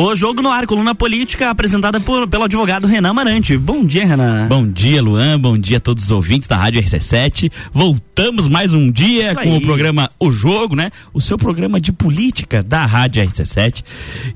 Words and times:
O 0.00 0.14
Jogo 0.14 0.40
no 0.40 0.48
Ar, 0.48 0.64
coluna 0.64 0.94
política, 0.94 1.50
apresentada 1.50 1.98
por, 1.98 2.28
pelo 2.28 2.44
advogado 2.44 2.86
Renan 2.86 3.12
Marante. 3.12 3.58
Bom 3.58 3.84
dia, 3.84 4.06
Renan. 4.06 4.46
Bom 4.46 4.64
dia, 4.64 5.02
Luan. 5.02 5.40
Bom 5.40 5.58
dia 5.58 5.78
a 5.78 5.80
todos 5.80 6.04
os 6.04 6.10
ouvintes 6.12 6.48
da 6.48 6.56
Rádio 6.56 6.80
RC7. 6.80 7.50
Voltamos 7.72 8.46
mais 8.46 8.72
um 8.72 8.92
dia 8.92 9.34
com 9.34 9.56
o 9.56 9.60
programa 9.60 10.08
O 10.16 10.30
Jogo, 10.30 10.76
né? 10.76 10.92
O 11.12 11.20
seu 11.20 11.36
programa 11.36 11.80
de 11.80 11.90
política 11.90 12.62
da 12.62 12.86
Rádio 12.86 13.24
RC7. 13.24 13.82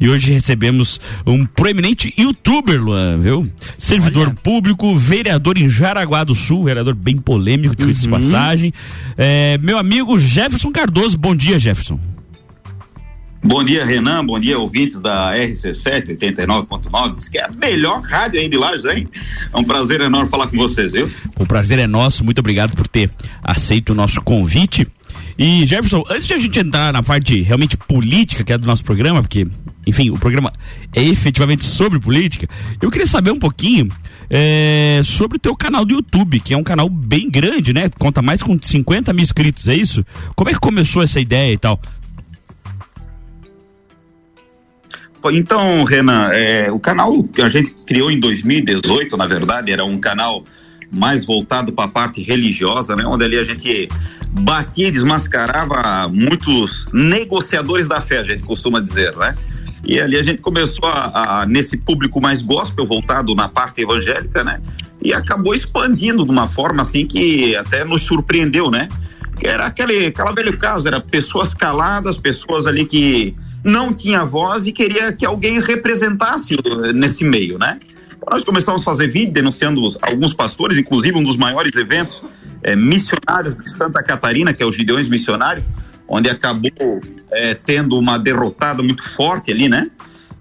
E 0.01 0.09
hoje 0.09 0.33
recebemos 0.33 1.01
um 1.25 1.47
proeminente 1.47 2.13
youtuber, 2.19 2.83
Luan, 2.83 3.21
viu? 3.21 3.49
Servidor 3.79 4.27
Olha. 4.27 4.37
público, 4.43 4.97
vereador 4.97 5.57
em 5.57 5.71
Jaraguá 5.71 6.25
do 6.25 6.35
Sul, 6.35 6.65
vereador 6.65 6.97
bem 6.97 7.19
polêmico, 7.19 7.77
de 7.77 7.85
uhum. 7.85 8.11
passagem. 8.11 8.75
É, 9.17 9.57
meu 9.59 9.79
amigo 9.79 10.19
Jefferson 10.19 10.73
Cardoso. 10.73 11.17
Bom 11.17 11.37
dia, 11.37 11.57
Jefferson. 11.61 12.01
Bom 13.45 13.65
dia, 13.65 13.85
Renan. 13.85 14.25
Bom 14.25 14.39
dia, 14.39 14.57
ouvintes 14.57 15.01
da 15.01 15.33
RC7 15.35 16.17
89.9. 16.17 17.17
Diz 17.17 17.29
que 17.29 17.39
é 17.39 17.45
a 17.45 17.51
melhor 17.51 18.01
rádio 18.01 18.39
aí 18.39 18.49
de 18.49 18.57
Lages, 18.57 18.85
hein? 18.85 19.09
É 19.53 19.59
um 19.59 19.65
prazer 19.65 20.01
enorme 20.01 20.31
falar 20.31 20.47
com 20.47 20.57
vocês, 20.57 20.93
viu? 20.93 21.11
O 21.39 21.45
prazer 21.45 21.81
é 21.81 21.87
nosso. 21.89 22.25
Muito 22.25 22.39
obrigado 22.39 22.77
por 22.77 22.87
ter 22.87 23.11
aceito 23.43 23.91
o 23.91 23.95
nosso 23.97 24.23
convite. 24.23 24.87
E 25.37 25.67
Jefferson, 25.67 26.05
antes 26.09 26.29
de 26.29 26.35
a 26.35 26.39
gente 26.39 26.57
entrar 26.57 26.93
na 26.93 27.03
parte 27.03 27.43
realmente 27.43 27.77
política, 27.77 28.45
que 28.45 28.53
é 28.53 28.59
do 28.59 28.67
nosso 28.67 28.85
programa, 28.85 29.23
porque, 29.23 29.45
enfim, 29.85 30.11
o 30.11 30.19
programa 30.19 30.53
é 30.95 31.03
efetivamente 31.03 31.65
sobre 31.65 31.99
política, 31.99 32.47
eu 32.81 32.91
queria 32.93 33.07
saber 33.09 33.33
um 33.33 33.39
pouquinho 33.39 33.89
é, 34.31 35.01
sobre 35.03 35.37
o 35.37 35.41
teu 35.41 35.57
canal 35.57 35.85
do 35.85 35.95
YouTube, 35.95 36.39
que 36.39 36.55
é 36.55 36.57
um 36.57 36.63
canal 36.63 36.89
bem 36.89 37.29
grande, 37.29 37.73
né? 37.73 37.91
Conta 37.99 38.23
mais 38.23 38.41
com 38.41 38.57
50 38.61 39.13
mil 39.13 39.25
inscritos, 39.25 39.67
é 39.67 39.75
isso? 39.75 40.05
Como 40.37 40.49
é 40.49 40.53
que 40.53 40.61
começou 40.61 41.03
essa 41.03 41.19
ideia 41.19 41.53
e 41.53 41.59
tal? 41.59 41.81
Então, 45.31 45.85
Renan, 45.85 46.31
é, 46.33 46.71
o 46.71 46.79
canal 46.79 47.23
que 47.23 47.43
a 47.43 47.49
gente 47.49 47.71
criou 47.87 48.11
em 48.11 48.19
2018, 48.19 49.17
na 49.17 49.27
verdade, 49.27 49.71
era 49.71 49.85
um 49.85 49.99
canal 49.99 50.45
mais 50.91 51.25
voltado 51.25 51.73
para 51.73 51.85
a 51.85 51.89
parte 51.89 52.21
religiosa, 52.21 52.95
né? 52.95 53.05
Onde 53.07 53.25
ali 53.25 53.39
a 53.39 53.45
gente 53.45 53.89
batia 54.29 54.89
e 54.89 54.91
desmascarava 54.91 56.09
muitos 56.09 56.87
negociadores 56.93 57.89
da 57.89 58.01
fé, 58.01 58.19
a 58.19 58.25
gente 58.25 58.45
costuma 58.45 58.79
dizer, 58.79 59.17
né? 59.17 59.35
E 59.85 59.99
ali 60.01 60.17
a 60.17 60.23
gente 60.23 60.43
começou 60.43 60.89
a, 60.89 61.41
a, 61.41 61.47
nesse 61.47 61.77
público 61.77 62.21
mais 62.21 62.43
gospel 62.43 62.87
voltado 62.87 63.35
na 63.35 63.49
parte 63.49 63.81
evangélica, 63.81 64.45
né? 64.45 64.61
E 65.03 65.13
acabou 65.13 65.55
expandindo 65.55 66.25
de 66.25 66.31
uma 66.31 66.47
forma 66.47 66.83
assim 66.83 67.07
que 67.07 67.57
até 67.57 67.85
nos 67.85 68.03
surpreendeu, 68.03 68.71
né? 68.71 68.89
Que 69.39 69.47
era 69.47 69.67
aquele, 69.67 70.07
aquela 70.07 70.33
velho 70.33 70.57
caso, 70.59 70.87
era 70.87 71.01
pessoas 71.01 71.55
caladas, 71.55 72.19
pessoas 72.19 72.67
ali 72.67 72.85
que 72.85 73.35
não 73.65 73.93
tinha 73.93 74.25
voz 74.25 74.67
e 74.67 74.73
queria 74.73 75.13
que 75.13 75.25
alguém 75.25 75.61
representasse 75.61 76.57
nesse 76.95 77.25
meio, 77.25 77.59
né? 77.59 77.79
Então 78.17 78.29
nós 78.31 78.45
começamos 78.45 78.83
a 78.83 78.85
fazer 78.85 79.09
vídeo 79.09 79.33
denunciando 79.33 79.81
alguns 80.01 80.33
pastores, 80.33 80.79
inclusive 80.79 81.19
um 81.19 81.25
dos 81.25 81.37
maiores 81.37 81.75
eventos 81.77 82.23
é, 82.63 82.77
missionários 82.77 83.57
de 83.57 83.69
Santa 83.69 84.03
Catarina, 84.03 84.53
que 84.53 84.63
é 84.63 84.67
o 84.67 84.73
Gideões 84.73 85.09
Missionário, 85.09 85.63
onde 86.09 86.29
acabou 86.29 87.01
é, 87.31 87.55
tendo 87.55 87.99
uma 87.99 88.19
derrotada 88.19 88.83
muito 88.83 89.03
forte 89.03 89.51
ali, 89.51 89.69
né? 89.69 89.91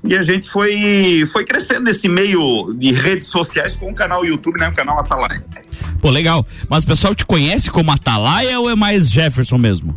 E 0.04 0.16
a 0.16 0.24
gente 0.24 0.50
foi, 0.50 1.26
foi 1.32 1.46
crescendo 1.46 1.84
nesse 1.84 2.10
meio 2.10 2.74
de 2.74 2.92
redes 2.92 3.28
sociais 3.28 3.76
com 3.76 3.88
o 3.88 3.94
canal 3.94 4.26
YouTube, 4.26 4.60
né? 4.60 4.68
O 4.68 4.74
canal 4.74 5.00
Atalaia. 5.00 5.44
Pô, 6.02 6.10
legal. 6.10 6.46
Mas 6.68 6.84
o 6.84 6.88
pessoal 6.88 7.14
te 7.14 7.24
conhece 7.24 7.70
como 7.70 7.92
Atalaia 7.92 8.60
ou 8.60 8.70
é 8.70 8.76
mais 8.76 9.10
Jefferson 9.10 9.60
mesmo? 9.60 9.96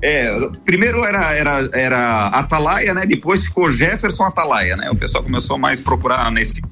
É, 0.00 0.38
primeiro 0.64 1.04
era, 1.04 1.32
era, 1.34 1.70
era 1.72 2.26
Atalaia, 2.28 2.94
né? 2.94 3.04
Depois 3.04 3.44
ficou 3.44 3.70
Jefferson 3.70 4.24
Atalaia, 4.24 4.76
né? 4.76 4.90
O 4.90 4.96
pessoal 4.96 5.24
começou 5.24 5.58
mais 5.58 5.80
a 5.80 5.82
procurar 5.82 6.30
nesse, 6.30 6.62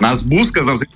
nas 0.00 0.22
buscas, 0.22 0.66
vezes, 0.66 0.86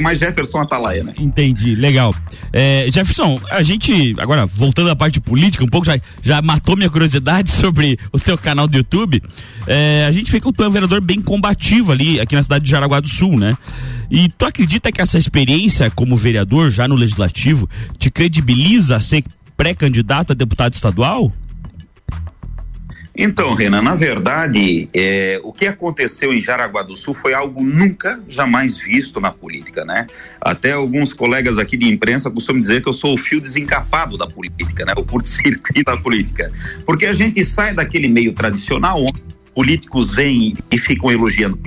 mais 0.00 0.18
Jefferson 0.18 0.58
Atalaia, 0.58 1.02
né? 1.04 1.14
Entendi, 1.18 1.74
legal. 1.74 2.14
É, 2.52 2.86
Jefferson, 2.92 3.40
a 3.50 3.62
gente, 3.62 4.14
agora, 4.18 4.46
voltando 4.46 4.90
à 4.90 4.96
parte 4.96 5.20
política, 5.20 5.64
um 5.64 5.68
pouco 5.68 5.86
já, 5.86 5.98
já 6.22 6.42
matou 6.42 6.76
minha 6.76 6.90
curiosidade 6.90 7.50
sobre 7.52 7.98
o 8.12 8.18
teu 8.18 8.36
canal 8.36 8.66
do 8.66 8.76
YouTube. 8.76 9.22
É, 9.66 10.06
a 10.08 10.12
gente 10.12 10.30
vê 10.30 10.40
que 10.40 10.52
tu 10.52 10.64
é 10.64 10.68
um 10.68 10.70
vereador 10.70 11.00
bem 11.00 11.20
combativo 11.20 11.92
ali, 11.92 12.20
aqui 12.20 12.34
na 12.34 12.42
cidade 12.42 12.64
de 12.64 12.70
Jaraguá 12.70 13.00
do 13.00 13.08
Sul, 13.08 13.38
né? 13.38 13.56
E 14.10 14.28
tu 14.28 14.44
acredita 14.44 14.92
que 14.92 15.00
essa 15.00 15.18
experiência 15.18 15.90
como 15.90 16.16
vereador, 16.16 16.70
já 16.70 16.86
no 16.86 16.94
legislativo, 16.94 17.68
te 17.98 18.10
credibiliza 18.10 18.96
a 18.96 19.00
ser 19.00 19.24
pré-candidato 19.56 20.32
a 20.32 20.34
deputado 20.34 20.74
estadual? 20.74 21.32
Então, 23.16 23.54
Renan, 23.54 23.80
na 23.80 23.94
verdade, 23.94 24.88
é, 24.92 25.40
o 25.44 25.52
que 25.52 25.68
aconteceu 25.68 26.32
em 26.32 26.40
Jaraguá 26.40 26.82
do 26.82 26.96
Sul 26.96 27.14
foi 27.14 27.32
algo 27.32 27.62
nunca, 27.62 28.20
jamais 28.28 28.76
visto 28.76 29.20
na 29.20 29.30
política, 29.30 29.84
né? 29.84 30.08
Até 30.40 30.72
alguns 30.72 31.12
colegas 31.12 31.56
aqui 31.56 31.76
de 31.76 31.88
imprensa 31.88 32.28
costumam 32.28 32.60
dizer 32.60 32.82
que 32.82 32.88
eu 32.88 32.92
sou 32.92 33.14
o 33.14 33.16
fio 33.16 33.40
desencapado 33.40 34.18
da 34.18 34.26
política, 34.26 34.84
né? 34.84 34.94
O 34.96 35.04
curto-circuito 35.04 35.84
da 35.84 35.96
política. 35.96 36.50
Porque 36.84 37.06
a 37.06 37.12
gente 37.12 37.44
sai 37.44 37.72
daquele 37.72 38.08
meio 38.08 38.32
tradicional 38.32 39.00
onde 39.00 39.22
políticos 39.54 40.12
vêm 40.12 40.56
e 40.72 40.76
ficam 40.76 41.12
elogiando, 41.12 41.60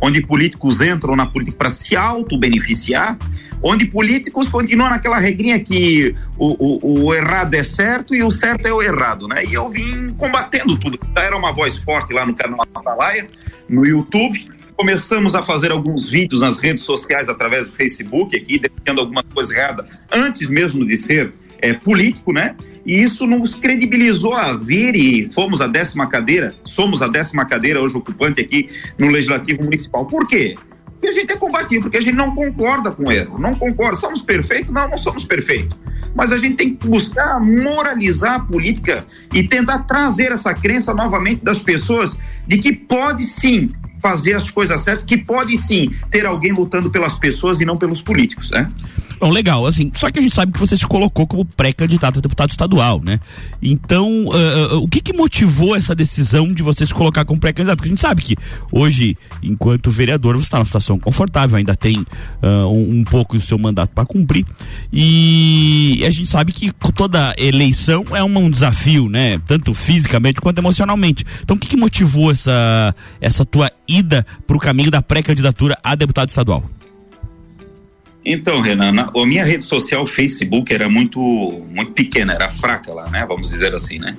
onde 0.00 0.22
políticos 0.22 0.80
entram 0.80 1.14
na 1.14 1.26
política 1.26 1.58
para 1.58 1.70
se 1.70 1.94
auto-beneficiar 1.94 3.18
onde 3.62 3.86
políticos 3.86 4.48
continuam 4.48 4.90
naquela 4.90 5.18
regrinha 5.18 5.58
que 5.58 6.14
o, 6.36 6.56
o, 6.58 7.04
o, 7.06 7.14
errado 7.14 7.54
é 7.54 7.62
certo 7.62 8.14
e 8.14 8.22
o 8.22 8.30
certo 8.30 8.66
é 8.66 8.72
o 8.72 8.82
errado, 8.82 9.26
né? 9.26 9.44
E 9.44 9.54
eu 9.54 9.68
vim 9.68 10.08
combatendo 10.10 10.76
tudo. 10.76 10.98
Era 11.16 11.36
uma 11.36 11.52
voz 11.52 11.76
forte 11.78 12.12
lá 12.12 12.24
no 12.24 12.34
canal 12.34 12.60
Atalaia, 12.74 13.28
no 13.68 13.84
YouTube. 13.84 14.48
Começamos 14.76 15.34
a 15.34 15.42
fazer 15.42 15.72
alguns 15.72 16.08
vídeos 16.08 16.40
nas 16.40 16.56
redes 16.56 16.84
sociais 16.84 17.28
através 17.28 17.66
do 17.66 17.72
Facebook 17.72 18.38
aqui, 18.38 18.58
defendendo 18.60 19.00
alguma 19.00 19.24
coisa 19.24 19.52
errada, 19.52 19.88
antes 20.12 20.48
mesmo 20.48 20.86
de 20.86 20.96
ser 20.96 21.32
é, 21.60 21.72
político, 21.72 22.32
né? 22.32 22.54
E 22.86 23.02
isso 23.02 23.26
nos 23.26 23.54
credibilizou 23.54 24.34
a 24.34 24.54
vir 24.54 24.94
e 24.96 25.30
fomos 25.30 25.60
a 25.60 25.66
décima 25.66 26.06
cadeira, 26.06 26.54
somos 26.64 27.02
a 27.02 27.08
décima 27.08 27.44
cadeira 27.44 27.80
hoje 27.82 27.96
ocupante 27.96 28.40
aqui 28.40 28.70
no 28.96 29.08
Legislativo 29.08 29.62
Municipal. 29.62 30.06
Por 30.06 30.26
quê? 30.26 30.54
E 31.02 31.06
a 31.06 31.12
gente 31.12 31.32
é 31.32 31.36
combativo, 31.36 31.82
porque 31.82 31.98
a 31.98 32.00
gente 32.00 32.16
não 32.16 32.34
concorda 32.34 32.90
com 32.90 33.04
o 33.04 33.12
erro. 33.12 33.38
Não 33.38 33.54
concorda. 33.54 33.96
Somos 33.96 34.20
perfeitos? 34.20 34.70
Não, 34.70 34.88
não 34.88 34.98
somos 34.98 35.24
perfeitos. 35.24 35.78
Mas 36.14 36.32
a 36.32 36.38
gente 36.38 36.56
tem 36.56 36.74
que 36.74 36.88
buscar 36.88 37.40
moralizar 37.40 38.34
a 38.34 38.40
política 38.40 39.04
e 39.32 39.46
tentar 39.46 39.80
trazer 39.80 40.32
essa 40.32 40.52
crença 40.52 40.92
novamente 40.92 41.44
das 41.44 41.60
pessoas 41.60 42.18
de 42.46 42.58
que 42.58 42.72
pode 42.72 43.22
sim 43.22 43.70
fazer 44.00 44.34
as 44.34 44.50
coisas 44.50 44.80
certas, 44.80 45.04
que 45.04 45.16
pode 45.16 45.56
sim 45.56 45.90
ter 46.10 46.26
alguém 46.26 46.52
lutando 46.52 46.90
pelas 46.90 47.16
pessoas 47.16 47.60
e 47.60 47.64
não 47.64 47.76
pelos 47.76 48.02
políticos, 48.02 48.50
né? 48.50 48.70
Bom, 49.20 49.30
legal, 49.30 49.66
assim, 49.66 49.90
só 49.96 50.10
que 50.10 50.18
a 50.20 50.22
gente 50.22 50.34
sabe 50.34 50.52
que 50.52 50.60
você 50.60 50.76
se 50.76 50.86
colocou 50.86 51.26
como 51.26 51.44
pré-candidato 51.44 52.20
a 52.20 52.22
deputado 52.22 52.50
estadual, 52.50 53.02
né? 53.04 53.18
Então, 53.60 54.26
uh, 54.26 54.76
uh, 54.76 54.82
o 54.82 54.88
que 54.88 55.00
que 55.00 55.12
motivou 55.12 55.74
essa 55.74 55.92
decisão 55.92 56.52
de 56.52 56.62
você 56.62 56.86
se 56.86 56.94
colocar 56.94 57.24
como 57.24 57.40
pré-candidato? 57.40 57.78
Porque 57.78 57.88
a 57.88 57.92
gente 57.92 58.00
sabe 58.00 58.22
que 58.22 58.36
hoje, 58.70 59.18
enquanto 59.42 59.90
vereador, 59.90 60.36
você 60.36 60.44
está 60.44 60.58
numa 60.58 60.66
situação 60.66 61.00
confortável, 61.00 61.56
ainda 61.56 61.74
tem 61.74 61.98
uh, 61.98 62.68
um, 62.68 63.02
pouco 63.02 63.36
do 63.36 63.42
seu 63.42 63.58
mandato 63.58 63.90
para 63.90 64.06
cumprir, 64.06 64.46
e 64.92 66.04
a 66.06 66.10
gente 66.10 66.28
sabe 66.28 66.52
que 66.52 66.70
toda 66.94 67.34
eleição 67.36 68.04
é 68.12 68.22
um, 68.22 68.38
um 68.38 68.48
desafio, 68.48 69.08
né? 69.08 69.40
Tanto 69.46 69.74
fisicamente 69.74 70.40
quanto 70.40 70.58
emocionalmente. 70.58 71.24
Então, 71.42 71.56
o 71.56 71.58
que 71.58 71.66
que 71.66 71.76
motivou 71.76 72.30
essa, 72.30 72.94
essa 73.20 73.44
tua 73.44 73.70
ida 73.88 74.26
para 74.46 74.56
o 74.56 74.60
caminho 74.60 74.90
da 74.90 75.00
pré-candidatura 75.00 75.78
a 75.82 75.94
deputado 75.94 76.28
estadual? 76.28 76.68
Então, 78.24 78.60
Renan, 78.60 78.92
a 78.92 79.26
minha 79.26 79.44
rede 79.44 79.64
social, 79.64 80.06
Facebook, 80.06 80.72
era 80.72 80.88
muito, 80.88 81.18
muito 81.70 81.92
pequena, 81.92 82.34
era 82.34 82.50
fraca 82.50 82.92
lá, 82.92 83.08
né? 83.08 83.24
Vamos 83.26 83.48
dizer 83.48 83.74
assim, 83.74 83.98
né? 83.98 84.16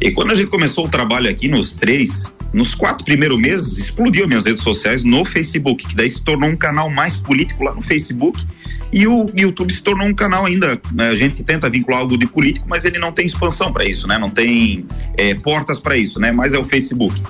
E 0.00 0.10
quando 0.10 0.32
a 0.32 0.34
gente 0.34 0.50
começou 0.50 0.84
o 0.84 0.88
trabalho 0.88 1.30
aqui 1.30 1.48
nos 1.48 1.74
três, 1.74 2.30
nos 2.52 2.74
quatro 2.74 3.04
primeiros 3.04 3.38
meses, 3.38 3.78
explodiu 3.78 4.28
minhas 4.28 4.44
redes 4.44 4.62
sociais 4.62 5.02
no 5.02 5.24
Facebook, 5.24 5.86
que 5.86 5.96
daí 5.96 6.10
se 6.10 6.22
tornou 6.22 6.50
um 6.50 6.56
canal 6.56 6.90
mais 6.90 7.16
político 7.16 7.64
lá 7.64 7.74
no 7.74 7.80
Facebook. 7.80 8.44
E 8.92 9.06
o 9.06 9.30
YouTube 9.34 9.72
se 9.72 9.82
tornou 9.82 10.06
um 10.06 10.14
canal 10.14 10.46
ainda. 10.46 10.80
Né? 10.92 11.08
A 11.08 11.14
gente 11.14 11.42
tenta 11.42 11.68
vincular 11.68 12.00
algo 12.00 12.16
de 12.16 12.26
político, 12.26 12.68
mas 12.68 12.84
ele 12.84 12.98
não 12.98 13.10
tem 13.10 13.26
expansão 13.26 13.72
para 13.72 13.84
isso, 13.84 14.06
né? 14.06 14.16
Não 14.16 14.30
tem 14.30 14.86
é, 15.16 15.34
portas 15.34 15.80
para 15.80 15.96
isso, 15.96 16.20
né? 16.20 16.30
Mas 16.30 16.52
é 16.52 16.58
o 16.58 16.64
Facebook. 16.64 17.20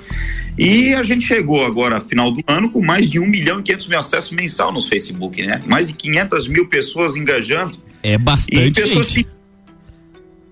E 0.59 0.95
a 0.95 1.03
gente 1.03 1.27
chegou 1.27 1.65
agora, 1.65 2.01
final 2.01 2.31
do 2.31 2.43
ano, 2.47 2.71
com 2.71 2.83
mais 2.83 3.11
de 3.11 3.19
1 3.19 3.27
milhão 3.27 3.61
e 3.61 3.63
500 3.63 3.89
mil 3.89 3.99
acessos 3.99 4.33
mensal 4.33 4.73
no 4.73 4.81
Facebook, 4.81 5.45
né? 5.45 5.63
Mais 5.67 5.89
de 5.89 5.95
500 5.95 6.49
mil 6.49 6.67
pessoas 6.67 7.15
engajando. 7.15 7.79
É 8.03 8.17
bastante 8.17 8.73
pessoas 8.73 9.09
gente. 9.09 9.29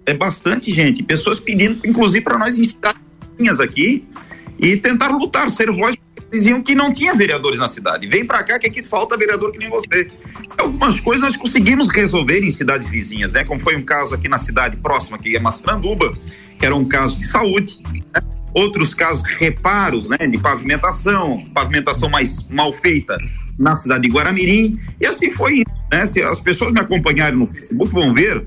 É 0.07 0.13
bastante 0.13 0.73
gente. 0.73 1.03
Pessoas 1.03 1.41
pedindo, 1.41 1.81
inclusive, 1.87 2.23
para 2.23 2.37
nós 2.37 2.59
instalar 2.59 3.01
aqui 3.63 4.05
e 4.59 4.77
tentar 4.77 5.09
lutar, 5.09 5.51
ser 5.51 5.71
voz 5.71 5.97
diziam 6.31 6.63
que 6.63 6.75
não 6.75 6.93
tinha 6.93 7.15
vereadores 7.15 7.59
na 7.59 7.69
cidade. 7.69 8.07
Vem 8.07 8.25
para 8.25 8.43
cá 8.43 8.59
que 8.59 8.67
aqui 8.67 8.85
falta 8.85 9.17
vereador 9.17 9.53
que 9.53 9.59
nem 9.59 9.71
você. 9.71 10.09
Algumas 10.59 11.01
coisas 11.01 11.23
nós 11.23 11.37
conseguimos 11.37 11.89
resolver 11.89 12.43
em 12.43 12.51
cidades 12.51 12.89
vizinhas, 12.89 13.33
né? 13.33 13.45
Como 13.45 13.61
foi 13.61 13.77
um 13.77 13.83
caso 13.83 14.15
aqui 14.15 14.29
na 14.29 14.39
cidade 14.39 14.77
próxima, 14.77 15.17
que 15.19 15.37
é 15.37 15.41
Mastranduba, 15.41 16.13
que 16.59 16.67
era 16.67 16.75
um 16.75 16.85
caso 16.85 17.17
de 17.17 17.27
saúde, 17.27 17.79
né? 18.13 18.21
Outros 18.55 18.95
casos 18.95 19.25
reparos, 19.25 20.09
né, 20.09 20.17
de 20.19 20.39
pavimentação, 20.39 21.43
pavimentação 21.53 22.09
mais 22.09 22.47
mal 22.49 22.73
feita 22.73 23.19
na 23.59 23.75
cidade 23.75 24.03
de 24.05 24.09
Guaramirim, 24.09 24.79
e 25.01 25.07
assim 25.07 25.31
foi 25.31 25.63
né? 25.95 26.07
Se 26.07 26.23
as 26.23 26.41
pessoas 26.41 26.73
me 26.73 26.81
acompanharem 26.81 27.39
no 27.39 27.47
Facebook 27.47 27.93
vão 27.93 28.13
ver 28.13 28.45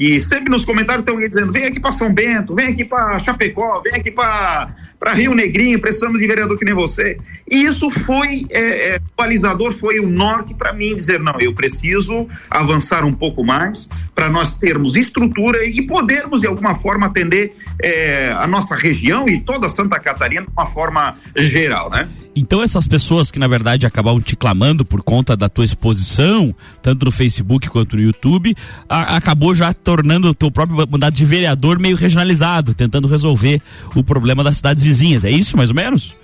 que 0.00 0.18
sempre 0.18 0.50
nos 0.50 0.64
comentários 0.64 1.06
estão 1.06 1.20
dizendo: 1.20 1.52
vem 1.52 1.66
aqui 1.66 1.78
para 1.78 1.92
São 1.92 2.10
Bento, 2.10 2.54
vem 2.54 2.68
aqui 2.68 2.86
para 2.86 3.18
Chapecó, 3.18 3.82
vem 3.82 4.00
aqui 4.00 4.10
para 4.10 4.74
para 4.98 5.14
Rio 5.14 5.34
Negrinho, 5.34 5.80
precisamos 5.80 6.20
de 6.20 6.26
vereador 6.26 6.58
que 6.58 6.64
nem 6.64 6.74
você. 6.74 7.18
E 7.50 7.64
isso 7.64 7.90
foi 7.90 8.46
é, 8.50 8.94
é, 8.94 9.00
balizador, 9.16 9.72
foi 9.72 9.98
o 9.98 10.06
norte 10.06 10.52
para 10.52 10.74
mim 10.74 10.94
dizer 10.94 11.18
não, 11.18 11.40
eu 11.40 11.54
preciso 11.54 12.28
avançar 12.50 13.02
um 13.02 13.12
pouco 13.14 13.42
mais 13.42 13.88
para 14.14 14.28
nós 14.28 14.54
termos 14.54 14.96
estrutura 14.96 15.64
e 15.64 15.86
podermos 15.86 16.42
de 16.42 16.46
alguma 16.46 16.74
forma 16.74 17.06
atender 17.06 17.54
é, 17.82 18.30
a 18.32 18.46
nossa 18.46 18.74
região 18.76 19.26
e 19.26 19.40
toda 19.40 19.70
Santa 19.70 19.98
Catarina 19.98 20.42
de 20.42 20.52
uma 20.52 20.66
forma 20.66 21.16
geral, 21.34 21.88
né? 21.88 22.06
Então 22.40 22.62
essas 22.62 22.88
pessoas 22.88 23.30
que 23.30 23.38
na 23.38 23.46
verdade 23.46 23.84
acabavam 23.84 24.18
te 24.18 24.34
clamando 24.34 24.82
por 24.82 25.02
conta 25.02 25.36
da 25.36 25.46
tua 25.46 25.62
exposição, 25.62 26.54
tanto 26.80 27.04
no 27.04 27.12
Facebook 27.12 27.68
quanto 27.68 27.96
no 27.96 28.02
YouTube, 28.02 28.56
a, 28.88 29.16
acabou 29.16 29.54
já 29.54 29.74
tornando 29.74 30.30
o 30.30 30.34
teu 30.34 30.50
próprio 30.50 30.88
mandato 30.90 31.14
de 31.14 31.24
vereador 31.26 31.78
meio 31.78 31.98
regionalizado, 31.98 32.72
tentando 32.72 33.06
resolver 33.06 33.60
o 33.94 34.02
problema 34.02 34.42
das 34.42 34.56
cidades 34.56 34.82
vizinhas. 34.82 35.22
É 35.22 35.30
isso, 35.30 35.54
mais 35.54 35.68
ou 35.68 35.76
menos? 35.76 36.16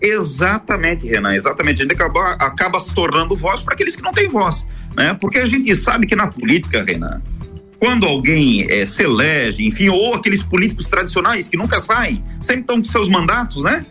Exatamente, 0.00 1.06
Renan, 1.06 1.34
exatamente. 1.34 1.80
A 1.80 1.82
gente 1.82 1.92
acaba, 1.92 2.30
acaba 2.32 2.80
se 2.80 2.94
tornando 2.94 3.36
voz 3.36 3.62
para 3.62 3.74
aqueles 3.74 3.94
que 3.94 4.02
não 4.02 4.12
têm 4.12 4.30
voz, 4.30 4.66
né? 4.96 5.12
Porque 5.20 5.38
a 5.40 5.46
gente 5.46 5.76
sabe 5.76 6.06
que 6.06 6.16
na 6.16 6.28
política, 6.28 6.82
Renan, 6.82 7.20
quando 7.78 8.06
alguém 8.06 8.66
é, 8.70 8.86
se 8.86 9.02
elege, 9.02 9.62
enfim, 9.62 9.90
ou 9.90 10.14
aqueles 10.14 10.42
políticos 10.42 10.88
tradicionais 10.88 11.50
que 11.50 11.56
nunca 11.58 11.80
saem, 11.80 12.22
sempre 12.40 12.62
estão 12.62 12.78
com 12.78 12.84
seus 12.84 13.10
mandatos, 13.10 13.62
né? 13.62 13.84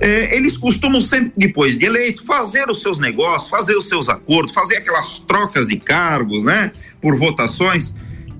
É, 0.00 0.36
eles 0.36 0.56
costumam 0.56 1.00
sempre, 1.00 1.32
depois 1.36 1.78
de 1.78 1.86
eleito, 1.86 2.24
fazer 2.24 2.68
os 2.68 2.82
seus 2.82 2.98
negócios, 2.98 3.48
fazer 3.48 3.76
os 3.76 3.88
seus 3.88 4.08
acordos, 4.08 4.52
fazer 4.52 4.76
aquelas 4.76 5.18
trocas 5.20 5.68
de 5.68 5.76
cargos, 5.76 6.44
né? 6.44 6.70
Por 7.00 7.16
votações. 7.16 7.94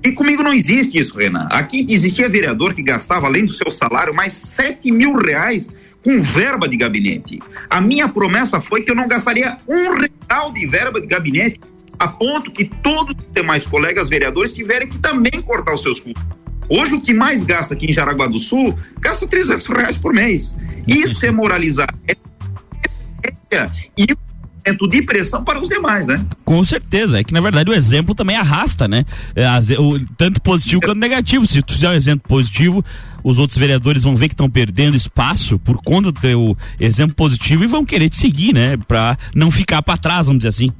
E 0.05 0.12
comigo 0.12 0.43
não 0.43 0.53
existe 0.53 0.99
isso, 0.99 1.17
Renan. 1.17 1.49
Aqui 1.50 1.87
existia 1.88 2.29
vereador 2.29 2.75
que 2.75 2.82
gastava, 2.82 3.26
além 3.26 3.44
do 3.44 3.53
seu 3.53 3.70
salário, 3.70 4.14
mais 4.14 4.35
7 4.35 4.93
mil 4.93 5.14
reais 5.14 5.70
com 6.05 6.20
verba 6.20 6.69
de 6.69 6.76
gabinete. 6.76 7.41
A 7.69 7.81
minha 7.81 8.09
promessa 8.09 8.61
foi 8.61 8.82
que 8.82 8.91
eu 8.91 8.94
não 8.94 9.09
gastaria 9.09 9.59
um 9.67 9.99
real 9.99 10.52
de 10.52 10.67
verba 10.67 11.00
de 11.00 11.06
gabinete, 11.06 11.61
a 11.99 12.06
ponto 12.06 12.52
que 12.52 12.67
todos 12.67 13.14
os 13.14 13.35
demais 13.35 13.67
colegas 13.67 14.09
vereadores 14.09 14.52
tiverem 14.52 14.88
que 14.88 14.99
também 14.99 15.43
cortar 15.43 15.75
os 15.75 15.82
seus 15.82 15.99
custos. 15.99 16.23
Hoje, 16.68 16.94
o 16.94 17.00
que 17.00 17.14
mais 17.14 17.42
gasta 17.42 17.74
aqui 17.74 17.86
em 17.86 17.92
Jaraguá 17.92 18.26
do 18.26 18.38
Sul, 18.38 18.76
gasta 19.00 19.26
300 19.26 19.66
reais 19.68 19.96
por 19.96 20.12
mês. 20.12 20.54
Isso 20.86 21.24
é 21.24 21.30
moralizar. 21.30 21.94
É 22.06 22.16
e 23.96 24.06
o 24.82 24.88
de 24.88 25.02
pressão 25.02 25.44
para 25.44 25.60
os 25.60 25.68
demais, 25.68 26.08
né? 26.08 26.24
Com 26.44 26.64
certeza. 26.64 27.20
É 27.20 27.24
que, 27.24 27.32
na 27.32 27.40
verdade, 27.40 27.70
o 27.70 27.74
exemplo 27.74 28.14
também 28.14 28.36
arrasta, 28.36 28.88
né? 28.88 29.04
É, 29.34 29.46
tanto 30.16 30.42
positivo 30.42 30.80
quanto 30.82 30.98
negativo. 30.98 31.46
Se 31.46 31.62
tu 31.62 31.74
fizer 31.74 31.90
um 31.90 31.94
exemplo 31.94 32.28
positivo, 32.28 32.84
os 33.22 33.38
outros 33.38 33.56
vereadores 33.56 34.02
vão 34.02 34.16
ver 34.16 34.28
que 34.28 34.34
estão 34.34 34.50
perdendo 34.50 34.96
espaço 34.96 35.58
por 35.60 35.80
conta 35.82 36.10
do 36.10 36.20
teu 36.20 36.56
exemplo 36.80 37.14
positivo 37.14 37.62
e 37.62 37.68
vão 37.68 37.84
querer 37.84 38.08
te 38.08 38.16
seguir, 38.16 38.52
né? 38.52 38.76
Para 38.76 39.16
não 39.34 39.50
ficar 39.50 39.82
para 39.82 39.96
trás, 39.96 40.26
vamos 40.26 40.40
dizer 40.40 40.48
assim. 40.48 40.72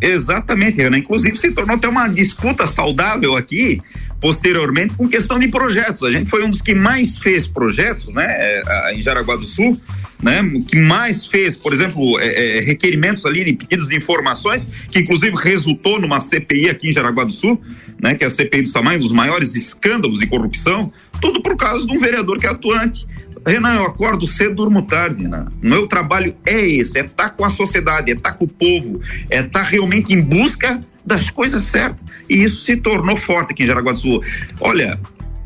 Exatamente, 0.00 0.80
Ana. 0.82 0.98
Inclusive 0.98 1.36
se 1.36 1.50
tornou 1.50 1.76
até 1.76 1.88
uma 1.88 2.08
disputa 2.08 2.66
saudável 2.66 3.36
aqui, 3.36 3.80
posteriormente, 4.20 4.94
com 4.94 5.08
questão 5.08 5.38
de 5.38 5.48
projetos. 5.48 6.02
A 6.02 6.10
gente 6.10 6.28
foi 6.28 6.44
um 6.44 6.50
dos 6.50 6.60
que 6.60 6.74
mais 6.74 7.18
fez 7.18 7.46
projetos, 7.46 8.12
né, 8.12 8.26
é, 8.28 8.94
em 8.94 9.02
Jaraguá 9.02 9.36
do 9.36 9.46
Sul, 9.46 9.80
né, 10.22 10.42
que 10.66 10.76
mais 10.76 11.26
fez, 11.26 11.56
por 11.56 11.72
exemplo, 11.72 12.18
é, 12.18 12.58
é, 12.58 12.60
requerimentos 12.60 13.26
ali 13.26 13.52
pedidos 13.52 13.88
de 13.88 13.96
informações, 13.96 14.68
que 14.90 15.00
inclusive 15.00 15.36
resultou 15.36 16.00
numa 16.00 16.20
CPI 16.20 16.70
aqui 16.70 16.88
em 16.88 16.92
Jaraguá 16.92 17.24
do 17.24 17.32
Sul, 17.32 17.60
né, 18.02 18.14
que 18.14 18.24
é 18.24 18.26
a 18.26 18.30
CPI 18.30 18.62
do 18.62 18.68
Samai, 18.68 18.96
um 18.96 19.00
dos 19.00 19.12
maiores 19.12 19.54
escândalos 19.54 20.18
de 20.18 20.26
corrupção, 20.26 20.92
tudo 21.20 21.42
por 21.42 21.56
causa 21.56 21.86
de 21.86 21.92
um 21.94 21.98
vereador 21.98 22.38
que 22.38 22.46
é 22.46 22.50
atuante. 22.50 23.06
Renan, 23.46 23.74
eu 23.74 23.84
acordo 23.84 24.26
cedo, 24.26 24.54
durmo 24.54 24.82
tarde, 24.82 25.22
Renan. 25.22 25.46
Meu 25.60 25.86
trabalho 25.86 26.34
é 26.46 26.60
esse, 26.66 26.98
é 26.98 27.02
estar 27.02 27.24
tá 27.24 27.30
com 27.30 27.44
a 27.44 27.50
sociedade, 27.50 28.10
é 28.10 28.14
estar 28.14 28.32
tá 28.32 28.38
com 28.38 28.46
o 28.46 28.48
povo, 28.48 29.00
é 29.28 29.40
estar 29.40 29.60
tá 29.60 29.62
realmente 29.62 30.14
em 30.14 30.20
busca 30.20 30.80
das 31.04 31.28
coisas 31.28 31.64
certas. 31.64 32.00
E 32.28 32.42
isso 32.42 32.62
se 32.62 32.76
tornou 32.76 33.16
forte 33.16 33.52
aqui 33.52 33.64
em 33.64 33.66
Jaraguá 33.66 33.92
do 33.92 33.98
Sul. 33.98 34.22
Olha, 34.60 34.98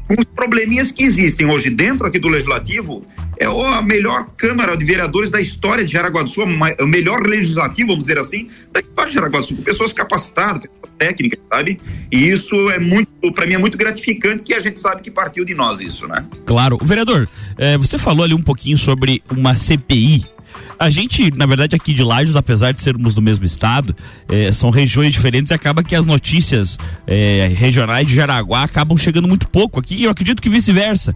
com 0.06 0.14
os 0.18 0.24
probleminhas 0.24 0.92
que 0.92 1.02
existem 1.02 1.50
hoje 1.50 1.70
dentro 1.70 2.06
aqui 2.06 2.18
do 2.18 2.28
Legislativo, 2.28 3.02
é 3.38 3.46
a 3.46 3.82
melhor 3.82 4.26
Câmara 4.36 4.76
de 4.76 4.84
Vereadores 4.84 5.30
da 5.30 5.40
história 5.40 5.84
de 5.84 5.92
Jaraguá 5.92 6.22
do 6.22 6.28
Sul, 6.28 6.44
o 6.44 6.86
melhor 6.86 7.26
legislativo, 7.26 7.88
vamos 7.88 8.06
dizer 8.06 8.18
assim, 8.18 8.48
da 8.72 8.80
história 8.80 9.08
de 9.08 9.14
Jaraguá 9.14 9.40
do 9.40 9.46
Sul, 9.46 9.56
com 9.56 9.62
pessoas 9.62 9.92
capacitadas, 9.92 10.62
técnicas, 10.98 11.40
sabe? 11.48 11.80
E 12.10 12.28
isso 12.28 12.54
é 12.70 12.78
muito, 12.78 13.32
para 13.32 13.46
mim 13.46 13.54
é 13.54 13.58
muito 13.58 13.78
gratificante 13.78 14.42
que 14.42 14.52
a 14.52 14.60
gente 14.60 14.78
sabe 14.78 15.02
que 15.02 15.10
partiu 15.10 15.44
de 15.44 15.54
nós 15.54 15.80
isso, 15.80 16.06
né? 16.08 16.26
Claro. 16.44 16.78
Vereador, 16.82 17.28
eh, 17.56 17.78
você 17.78 17.96
falou 17.96 18.24
ali 18.24 18.34
um 18.34 18.42
pouquinho 18.42 18.76
sobre 18.76 19.22
uma 19.30 19.54
CPI 19.54 20.26
a 20.78 20.90
gente, 20.90 21.30
na 21.36 21.44
verdade, 21.44 21.74
aqui 21.74 21.92
de 21.92 22.02
Lages, 22.02 22.36
apesar 22.36 22.72
de 22.72 22.80
sermos 22.80 23.14
do 23.14 23.20
mesmo 23.20 23.44
estado, 23.44 23.94
é, 24.28 24.52
são 24.52 24.70
regiões 24.70 25.12
diferentes 25.12 25.50
e 25.50 25.54
acaba 25.54 25.82
que 25.82 25.94
as 25.94 26.06
notícias 26.06 26.78
é, 27.06 27.50
regionais 27.54 28.06
de 28.06 28.14
Jaraguá 28.14 28.62
acabam 28.62 28.96
chegando 28.96 29.26
muito 29.26 29.48
pouco 29.48 29.80
aqui 29.80 29.96
e 29.96 30.04
eu 30.04 30.10
acredito 30.10 30.40
que 30.40 30.48
vice-versa. 30.48 31.14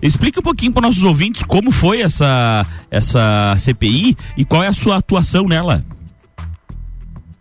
Explica 0.00 0.40
um 0.40 0.42
pouquinho 0.42 0.72
para 0.72 0.82
nossos 0.82 1.02
ouvintes 1.02 1.42
como 1.42 1.70
foi 1.70 2.00
essa, 2.00 2.66
essa 2.90 3.54
CPI 3.58 4.16
e 4.36 4.44
qual 4.44 4.62
é 4.62 4.68
a 4.68 4.72
sua 4.72 4.96
atuação 4.96 5.46
nela. 5.46 5.84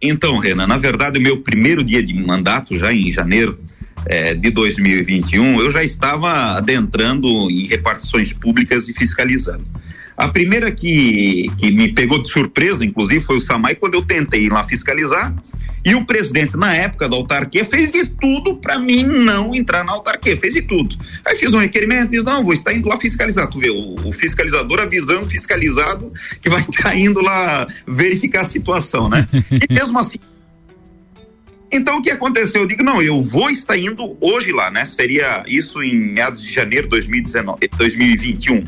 Então, 0.02 0.40
Renan, 0.40 0.68
na 0.68 0.78
verdade, 0.78 1.20
o 1.20 1.22
meu 1.22 1.42
primeiro 1.42 1.84
dia 1.84 2.04
de 2.04 2.14
mandato, 2.14 2.78
já 2.78 2.92
em 2.92 3.12
janeiro, 3.14 3.60
é, 4.06 4.34
de 4.34 4.50
2021, 4.50 5.62
eu 5.62 5.72
já 5.72 5.84
estava 5.84 6.58
adentrando 6.58 7.28
em 7.52 7.68
repartições 7.68 8.34
públicas 8.34 8.90
e 8.90 8.94
fiscalizando. 8.94 9.64
A 10.18 10.28
primeira 10.28 10.72
que, 10.72 11.48
que 11.58 11.72
me 11.72 11.94
pegou 11.94 12.22
de 12.22 12.30
surpresa, 12.30 12.86
inclusive, 12.86 13.22
foi 13.22 13.38
o 13.38 13.42
Samai, 13.42 13.76
quando 13.76 13.96
eu 13.96 14.02
tentei 14.02 14.46
ir 14.46 14.52
lá 14.52 14.64
fiscalizar. 14.64 15.34
E 15.84 15.96
o 15.96 16.06
presidente, 16.06 16.56
na 16.56 16.76
época 16.76 17.10
da 17.10 17.16
autarquia, 17.16 17.66
fez 17.66 17.92
de 17.92 18.06
tudo 18.06 18.56
para 18.58 18.78
mim 18.78 19.04
não 19.04 19.56
entrar 19.56 19.84
na 19.84 19.94
autarquia, 19.94 20.38
fez 20.38 20.54
de 20.54 20.62
tudo. 20.62 20.96
Aí 21.26 21.36
fiz 21.36 21.54
um 21.56 21.58
requerimento, 21.58 22.10
disse: 22.10 22.26
não, 22.26 22.44
vou 22.44 22.54
estar 22.54 22.72
indo 22.72 22.88
lá 22.88 22.98
fiscalizar. 22.98 23.48
Tu 23.48 23.58
vê, 23.58 23.72
o, 23.72 23.96
o 24.06 24.12
fiscalizador 24.12 24.80
avisando 24.80 25.26
o 25.26 25.30
fiscalizado 25.30 26.14
que 26.40 26.50
vai 26.50 26.62
estar 26.62 26.94
indo 26.96 27.20
lá 27.20 27.68
verificar 27.88 28.42
a 28.42 28.46
situação, 28.46 29.10
né? 29.10 29.28
E 29.50 29.66
mesmo 29.74 29.98
assim, 29.98 30.20
então 31.72 32.00
o 32.00 32.02
que 32.02 32.12
aconteceu? 32.12 32.64
Eu 32.64 32.68
digo, 32.68 32.84
não, 32.84 33.02
eu 33.02 33.22
vou 33.22 33.50
estar 33.50 33.78
indo 33.78 34.18
hoje 34.20 34.52
lá, 34.52 34.70
né? 34.70 34.86
Seria 34.86 35.44
isso 35.48 35.82
em 35.82 35.96
meados 35.96 36.42
de 36.42 36.52
janeiro 36.52 36.86
de 36.86 36.92
2019, 36.92 37.70
2021. 37.78 38.64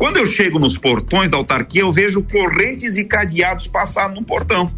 Quando 0.00 0.16
eu 0.16 0.26
chego 0.26 0.58
nos 0.58 0.78
portões 0.78 1.28
da 1.28 1.36
autarquia, 1.36 1.82
eu 1.82 1.92
vejo 1.92 2.22
correntes 2.22 2.96
e 2.96 3.04
cadeados 3.04 3.66
passando 3.66 4.14
no 4.14 4.24
portão. 4.24 4.72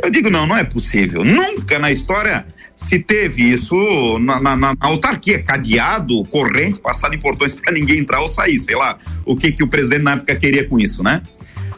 Eu 0.00 0.08
digo, 0.10 0.30
não, 0.30 0.46
não 0.46 0.56
é 0.56 0.62
possível. 0.62 1.24
Nunca 1.24 1.76
na 1.76 1.90
história 1.90 2.46
se 2.76 3.00
teve 3.00 3.42
isso 3.42 3.74
na, 4.20 4.40
na, 4.40 4.54
na 4.54 4.76
autarquia, 4.78 5.42
cadeado, 5.42 6.22
corrente, 6.26 6.78
passado 6.78 7.16
em 7.16 7.18
portões 7.18 7.52
para 7.52 7.72
ninguém 7.74 7.98
entrar 7.98 8.20
ou 8.20 8.28
sair, 8.28 8.60
sei 8.60 8.76
lá, 8.76 8.96
o 9.26 9.34
que, 9.34 9.50
que 9.50 9.64
o 9.64 9.66
presidente 9.66 10.02
na 10.04 10.12
época 10.12 10.36
queria 10.36 10.64
com 10.64 10.78
isso, 10.78 11.02
né? 11.02 11.20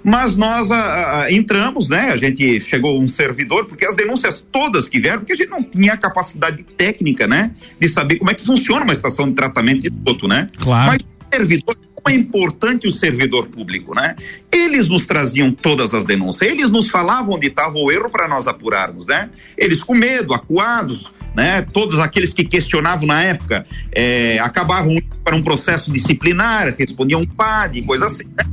Mas 0.05 0.37
nós 0.37 0.71
a, 0.71 0.77
ah, 0.77 0.83
a, 0.83 1.23
ah, 1.23 1.33
entramos, 1.33 1.89
né? 1.89 2.11
A 2.13 2.17
gente 2.17 2.61
chegou 2.61 3.01
um 3.01 3.09
servidor, 3.09 3.65
porque 3.65 3.87
as 3.87 3.97
denúncias 3.97 4.45
todas 4.53 4.87
que 4.87 5.01
vieram, 5.01 5.21
porque 5.21 5.33
a 5.33 5.37
gente 5.37 5.49
não 5.49 5.63
tinha 5.63 5.97
capacidade 5.97 6.63
técnica, 6.77 7.27
né? 7.27 7.53
De 7.81 7.89
saber 7.89 8.17
como 8.17 8.31
é 8.31 8.35
que 8.35 8.45
funciona 8.45 8.85
uma 8.85 8.93
estação 8.93 9.27
de 9.31 9.35
tratamento 9.35 9.81
de 9.81 9.89
esgoto, 9.89 10.29
né? 10.29 10.51
Claro. 10.59 10.89
Mas 10.89 11.01
o 11.01 11.35
servidor 11.35 11.75
como 12.03 12.15
é 12.15 12.19
importante 12.19 12.87
o 12.87 12.93
servidor 12.93 13.47
público, 13.47 13.95
né? 13.95 14.17
Eles 14.51 14.89
nos 14.89 15.07
traziam 15.07 15.53
todas 15.53 15.95
as 15.95 16.05
denúncias, 16.05 16.51
eles 16.51 16.69
nos 16.69 16.91
falavam 16.91 17.37
onde 17.37 17.47
estava 17.47 17.79
o 17.79 17.91
erro 17.91 18.11
para 18.11 18.27
nós 18.27 18.47
apurarmos, 18.47 19.07
né? 19.07 19.31
Eles 19.57 19.85
com 19.85 19.95
medo, 19.95 20.35
acuados, 20.35 21.13
né? 21.35 21.63
Todos 21.63 21.99
aqueles 21.99 22.35
que 22.35 22.45
questionavam 22.45 23.07
na 23.07 23.23
época 23.23 23.65
é, 23.93 24.39
acabavam 24.41 24.97
para 25.23 25.37
um 25.37 25.43
processo 25.43 25.93
disciplinar, 25.93 26.75
respondiam 26.77 27.25
PAD, 27.25 27.83
coisa 27.83 28.07
assim, 28.07 28.25
né? 28.37 28.45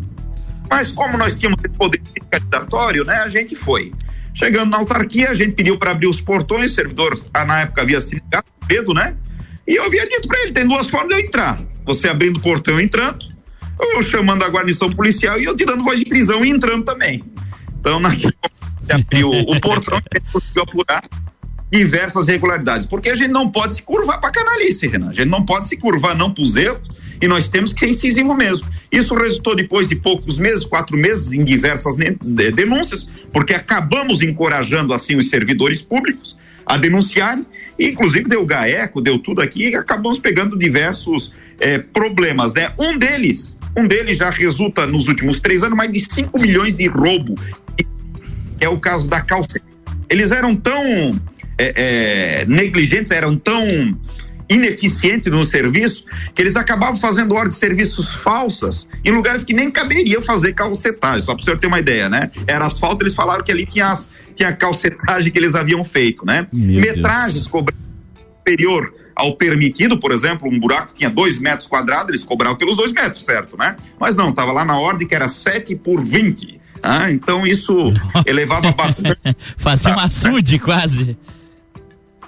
Mas 0.70 0.92
como 0.92 1.18
nós 1.18 1.40
tínhamos 1.40 1.60
esse 1.66 1.76
poder 1.76 2.02
fiscalizatório, 2.14 3.04
né? 3.04 3.16
A 3.16 3.30
gente 3.30 3.56
foi. 3.56 3.92
Chegando 4.34 4.70
na 4.70 4.78
autarquia, 4.78 5.32
a 5.32 5.34
gente 5.34 5.54
pediu 5.54 5.78
para 5.78 5.92
abrir 5.92 6.08
os 6.08 6.22
portões, 6.22 6.72
o 6.72 6.76
servidor 6.76 7.20
ah, 7.34 7.44
na 7.44 7.62
época 7.62 7.82
havia 7.82 8.00
se 8.00 8.16
ligado, 8.16 8.46
medo, 8.70 8.94
né? 8.94 9.16
E 9.68 9.76
eu 9.76 9.84
havia 9.84 10.08
dito 10.08 10.28
para 10.28 10.40
ele, 10.42 10.52
tem 10.52 10.68
duas 10.68 10.88
formas 10.88 11.10
de 11.10 11.22
eu 11.22 11.26
entrar. 11.28 11.60
Você 11.86 12.08
abrindo 12.08 12.38
o 12.38 12.42
portão 12.42 12.80
entrando, 12.80 13.26
eu 13.80 14.04
chamando 14.04 14.44
a 14.44 14.50
guarnição 14.50 14.92
policial 14.92 15.40
e 15.40 15.46
eu 15.46 15.56
tirando 15.56 15.84
voz 15.84 16.00
de 16.00 16.06
prisão 16.06 16.44
e 16.44 16.50
entrando 16.50 16.84
também. 16.84 17.24
Então, 17.80 18.00
naquele 18.00 18.34
abriu 18.92 19.30
o 19.30 19.60
portão, 19.60 20.00
gente 20.14 20.32
conseguiu 20.32 20.64
apurar 20.64 21.04
diversas 21.72 22.28
irregularidades, 22.28 22.88
porque 22.88 23.10
a 23.10 23.16
gente 23.16 23.32
não 23.32 23.50
pode 23.50 23.74
se 23.74 23.84
curvar 23.84 24.20
para 24.20 24.32
canalice, 24.32 24.88
Renan. 24.88 25.10
A 25.10 25.14
gente 25.14 25.30
não 25.30 25.46
pode 25.46 25.68
se 25.68 25.78
curvar 25.78 26.16
não 26.16 26.34
para 26.34 26.44
os 26.44 26.56
erros 26.56 26.90
E 27.22 27.28
nós 27.28 27.48
temos 27.48 27.74
que 27.74 27.82
ser 27.82 27.90
incisivo 27.90 28.34
mesmo. 28.34 28.68
Isso 28.92 29.14
resultou 29.14 29.56
depois 29.56 29.90
de 29.90 29.96
poucos 29.96 30.40
meses, 30.40 30.66
quatro 30.66 30.98
meses, 30.98 31.32
em 31.32 31.44
diversas 31.44 31.96
denúncias, 31.98 33.08
porque 33.32 33.54
acabamos 33.54 34.22
encorajando 34.22 34.94
assim 34.94 35.16
os 35.16 35.30
servidores 35.30 35.82
públicos 35.82 36.36
a 36.66 36.78
denunciarem, 36.78 37.46
e, 37.78 37.88
inclusive 37.88 38.30
deu 38.30 38.46
GAECO, 38.46 39.02
deu 39.02 39.18
tudo 39.18 39.42
aqui, 39.42 39.70
e 39.70 39.76
acabamos 39.76 40.20
pegando 40.20 40.58
diversos 40.58 41.32
eh, 41.60 41.80
problemas, 41.80 42.54
né? 42.54 42.72
Um 42.80 42.96
deles, 42.96 43.58
um 43.78 43.88
deles 43.88 44.18
já 44.18 44.30
resulta 44.30 44.86
nos 44.86 45.08
últimos 45.08 45.40
três 45.40 45.64
anos 45.64 45.78
mais 45.78 45.92
de 45.92 46.00
5 46.00 46.40
milhões 46.40 46.76
de 46.76 46.88
roubo, 46.88 47.36
é 48.60 48.68
o 48.68 48.80
caso 48.80 49.10
da 49.10 49.22
calça. 49.22 49.60
Eles 50.10 50.32
eram 50.32 50.56
tão 50.56 51.20
é, 51.58 52.42
é, 52.42 52.46
negligentes, 52.46 53.12
eram 53.12 53.38
tão 53.38 53.64
ineficientes 54.50 55.32
no 55.32 55.46
serviço 55.46 56.04
que 56.34 56.42
eles 56.42 56.56
acabavam 56.56 56.98
fazendo 56.98 57.36
ordens 57.36 57.54
de 57.54 57.60
serviços 57.60 58.12
falsas 58.12 58.88
em 59.06 59.12
lugares 59.12 59.44
que 59.44 59.54
nem 59.54 59.70
caberia 59.70 60.20
fazer 60.22 60.54
calcetagem, 60.54 61.22
só 61.22 61.36
para 61.36 61.42
o 61.42 61.46
senhor 61.46 61.60
ter 61.60 61.68
uma 61.68 61.80
ideia, 61.80 62.10
né? 62.10 62.32
Era 62.48 62.66
asfalto, 62.66 63.04
eles 63.04 63.14
falaram 63.14 63.44
que 63.44 63.52
ali 63.52 63.68
tinha, 63.68 63.92
as, 63.92 64.10
tinha 64.36 64.52
calcetagem 64.52 65.32
que 65.32 65.38
eles 65.38 65.54
haviam 65.54 65.84
feito, 65.84 66.26
né? 66.26 66.48
Meu 66.52 66.82
Metragens 66.82 67.48
cobradas 67.48 67.80
superior 68.40 68.92
ao 69.20 69.36
permitido, 69.36 70.00
por 70.00 70.12
exemplo, 70.12 70.50
um 70.50 70.58
buraco 70.58 70.94
tinha 70.94 71.10
dois 71.10 71.38
metros 71.38 71.68
quadrados, 71.68 72.10
eles 72.10 72.24
cobravam 72.24 72.58
pelos 72.58 72.78
dois 72.78 72.94
metros, 72.94 73.26
certo, 73.26 73.58
né? 73.58 73.76
Mas 74.00 74.16
não, 74.16 74.30
estava 74.30 74.52
lá 74.52 74.64
na 74.64 74.80
ordem 74.80 75.06
que 75.06 75.14
era 75.14 75.28
7 75.28 75.76
por 75.76 76.02
20. 76.02 76.60
Ah, 76.82 77.12
então 77.12 77.46
isso 77.46 77.94
elevava 78.26 78.72
bastante. 78.72 79.20
Fazia 79.58 79.94
um 79.94 80.00
açude 80.00 80.58
quase. 80.60 81.18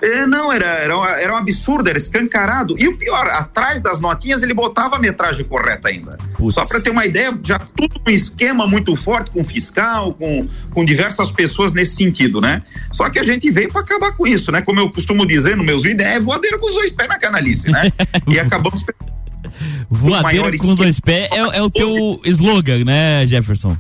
É, 0.02 0.26
não, 0.26 0.52
era, 0.52 0.66
era, 0.66 1.22
era 1.22 1.34
um 1.34 1.38
absurdo, 1.38 1.88
era 1.88 1.98
escancarado. 1.98 2.76
E 2.78 2.88
o 2.88 2.98
pior, 2.98 3.28
atrás 3.28 3.84
das 3.84 4.00
notinhas 4.00 4.42
ele 4.42 4.54
botava 4.54 4.96
a 4.96 5.00
metragem 5.00 5.46
correta 5.46 5.90
ainda. 5.90 6.18
Putz. 6.38 6.56
Só 6.56 6.66
para 6.66 6.82
ter 6.82 6.90
uma 6.90 7.06
ideia, 7.06 7.38
já 7.44 7.60
tudo 7.60 8.02
um 8.08 8.10
esquema 8.10 8.66
muito 8.66 8.96
forte 8.96 9.30
com 9.30 9.44
fiscal, 9.44 10.14
com, 10.16 10.48
com 10.72 10.84
diversas 10.84 11.32
pessoas 11.32 11.74
nesse 11.74 11.96
sentido, 11.96 12.42
né? 12.42 12.64
Só 12.92 13.10
que 13.12 13.20
a 13.20 13.24
gente 13.24 13.50
veio 13.52 13.72
para 13.72 13.82
acabar 13.82 14.14
com 14.14 14.26
isso, 14.26 14.52
né? 14.52 14.62
Como 14.64 14.80
eu 14.80 14.90
costumo 14.92 15.24
dizer 15.26 15.56
nos 15.56 15.66
meus 15.66 15.84
vídeos, 15.84 16.10
é 16.10 16.20
voadeira 16.20 16.58
com 16.58 16.66
os 16.66 16.74
dois 16.74 16.92
pés 16.92 17.08
na 17.08 17.20
canalice, 17.20 17.70
né? 17.70 17.92
e 18.28 18.40
acabamos. 18.40 18.84
Voadeira 19.88 20.58
com 20.58 20.72
os 20.72 20.78
dois 20.78 21.00
pés 21.00 21.30
é, 21.32 21.58
é 21.58 21.62
o 21.62 21.70
teu 21.70 22.20
slogan, 22.26 22.84
né, 22.86 23.28
Jefferson? 23.28 23.78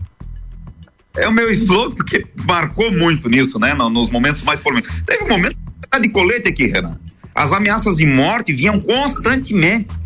É 1.17 1.27
o 1.27 1.31
meu 1.31 1.51
slogan, 1.51 1.95
porque 1.95 2.27
marcou 2.47 2.91
muito 2.91 3.27
nisso, 3.27 3.57
né? 3.57 3.73
Nos 3.73 4.11
momentos 4.11 4.43
mais 4.43 4.59
polêmicos. 4.59 5.01
Teve 5.05 5.23
um 5.23 5.27
momento 5.27 5.57
tá 5.89 5.99
de 5.99 6.09
colete 6.09 6.47
aqui, 6.47 6.67
Renan. 6.67 6.99
As 7.33 7.51
ameaças 7.51 7.97
de 7.97 8.05
morte 8.05 8.53
vinham 8.53 8.79
constantemente. 8.79 9.99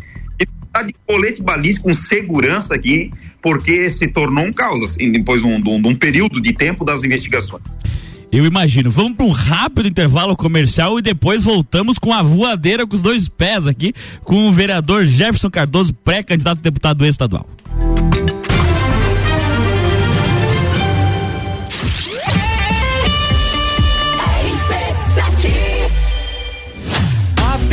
Tá 0.72 0.82
de 0.82 0.94
colete 1.06 1.42
balístico 1.42 1.88
com 1.88 1.94
segurança 1.94 2.74
aqui, 2.74 3.10
porque 3.40 3.88
se 3.90 4.06
tornou 4.08 4.44
um 4.44 4.52
caos, 4.52 4.82
assim, 4.82 5.10
depois 5.10 5.40
de 5.40 5.48
um, 5.48 5.60
de 5.60 5.88
um 5.88 5.94
período 5.94 6.40
de 6.40 6.52
tempo 6.52 6.84
das 6.84 7.02
investigações. 7.02 7.62
Eu 8.30 8.44
imagino. 8.44 8.90
Vamos 8.90 9.16
para 9.16 9.24
um 9.24 9.30
rápido 9.30 9.88
intervalo 9.88 10.36
comercial 10.36 10.98
e 10.98 11.02
depois 11.02 11.44
voltamos 11.44 11.98
com 11.98 12.12
a 12.12 12.22
voadeira 12.22 12.86
com 12.86 12.94
os 12.94 13.00
dois 13.00 13.28
pés 13.28 13.66
aqui, 13.66 13.94
com 14.24 14.48
o 14.48 14.52
vereador 14.52 15.06
Jefferson 15.06 15.50
Cardoso, 15.50 15.94
pré-candidato 15.94 16.58
a 16.58 16.62
deputado 16.62 17.06
estadual. 17.06 17.48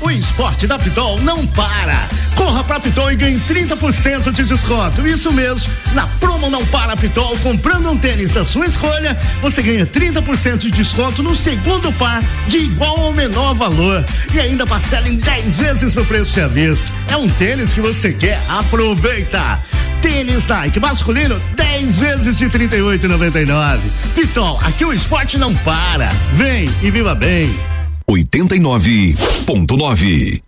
O 0.00 0.10
esporte 0.10 0.66
da 0.66 0.78
Pitol 0.78 1.20
não 1.20 1.46
para. 1.46 2.08
Corra 2.36 2.62
pra 2.62 2.78
Pitol 2.78 3.10
e 3.10 3.16
ganhe 3.16 3.40
30% 3.40 4.30
de 4.30 4.44
desconto. 4.44 5.06
Isso 5.06 5.32
mesmo. 5.32 5.68
Na 5.92 6.06
promo 6.20 6.48
Não 6.48 6.64
Para 6.66 6.96
Pitol, 6.96 7.36
comprando 7.38 7.90
um 7.90 7.98
tênis 7.98 8.30
da 8.30 8.44
sua 8.44 8.66
escolha, 8.66 9.18
você 9.42 9.60
ganha 9.60 9.86
30% 9.86 10.58
de 10.58 10.70
desconto 10.70 11.22
no 11.22 11.34
segundo 11.34 11.92
par, 11.94 12.22
de 12.46 12.58
igual 12.58 13.00
ou 13.00 13.12
menor 13.12 13.54
valor. 13.54 14.04
E 14.32 14.38
ainda 14.38 14.66
parcela 14.66 15.08
em 15.08 15.16
10 15.16 15.58
vezes 15.58 15.94
no 15.96 16.04
preço 16.04 16.32
de 16.32 16.46
vista. 16.48 16.86
É 17.08 17.16
um 17.16 17.28
tênis 17.28 17.72
que 17.72 17.80
você 17.80 18.12
quer? 18.12 18.40
Aproveita! 18.48 19.58
Tênis 20.00 20.46
Nike 20.46 20.78
masculino, 20.78 21.40
10 21.56 21.96
vezes 21.96 22.36
de 22.36 22.48
38,99. 22.48 23.78
Pitol, 24.14 24.60
aqui 24.62 24.84
o 24.84 24.92
esporte 24.92 25.36
não 25.36 25.54
para. 25.56 26.08
Vem 26.34 26.70
e 26.82 26.90
viva 26.90 27.16
bem. 27.16 27.77
89.9 28.08 30.47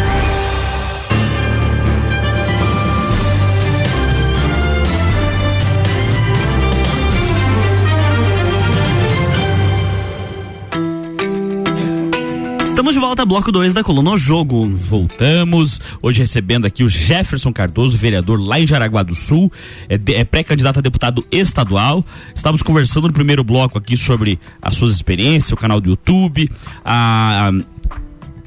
Estamos 12.81 12.95
de 12.95 12.99
volta, 12.99 13.23
bloco 13.27 13.51
2 13.51 13.75
da 13.75 13.83
coluna 13.83 14.17
Jogo. 14.17 14.67
Voltamos, 14.67 15.79
hoje 16.01 16.21
recebendo 16.21 16.65
aqui 16.65 16.83
o 16.83 16.89
Jefferson 16.89 17.53
Cardoso, 17.53 17.95
vereador 17.95 18.39
lá 18.41 18.59
em 18.59 18.65
Jaraguá 18.65 19.03
do 19.03 19.13
Sul, 19.13 19.51
é, 19.87 19.99
é 20.19 20.23
pré-candidato 20.23 20.79
a 20.79 20.81
deputado 20.81 21.23
estadual. 21.31 22.03
Estávamos 22.33 22.63
conversando 22.63 23.07
no 23.07 23.13
primeiro 23.13 23.43
bloco 23.43 23.77
aqui 23.77 23.95
sobre 23.95 24.39
as 24.59 24.73
suas 24.73 24.95
experiências, 24.95 25.51
o 25.51 25.55
canal 25.55 25.79
do 25.79 25.91
YouTube, 25.91 26.49
a, 26.83 27.49
a- 27.49 27.51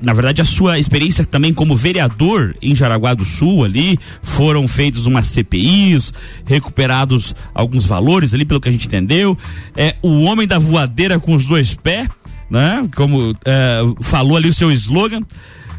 na 0.02 0.12
verdade, 0.12 0.42
a 0.42 0.44
sua 0.44 0.80
experiência 0.80 1.24
também 1.24 1.54
como 1.54 1.76
vereador 1.76 2.56
em 2.60 2.74
Jaraguá 2.74 3.14
do 3.14 3.24
Sul 3.24 3.62
ali, 3.64 3.96
foram 4.20 4.66
feitos 4.66 5.06
umas 5.06 5.28
CPIs, 5.28 6.12
recuperados 6.44 7.36
alguns 7.54 7.86
valores 7.86 8.34
ali, 8.34 8.44
pelo 8.44 8.60
que 8.60 8.68
a 8.68 8.72
gente 8.72 8.88
entendeu. 8.88 9.38
É 9.76 9.94
o 10.02 10.22
homem 10.24 10.46
da 10.46 10.58
voadeira 10.58 11.20
com 11.20 11.32
os 11.34 11.46
dois 11.46 11.72
pés, 11.72 12.08
né? 12.50 12.88
Como 12.94 13.32
é, 13.44 13.80
falou 14.02 14.36
ali 14.36 14.48
o 14.48 14.54
seu 14.54 14.70
slogan. 14.72 15.22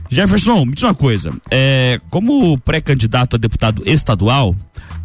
Jefferson, 0.10 0.65
me 0.65 0.74
diz 0.74 0.84
uma 0.84 0.93
coisa, 0.93 1.34
é, 1.50 2.00
como 2.12 2.57
pré-candidato 2.60 3.36
a 3.36 3.39
deputado 3.39 3.81
estadual, 3.88 4.55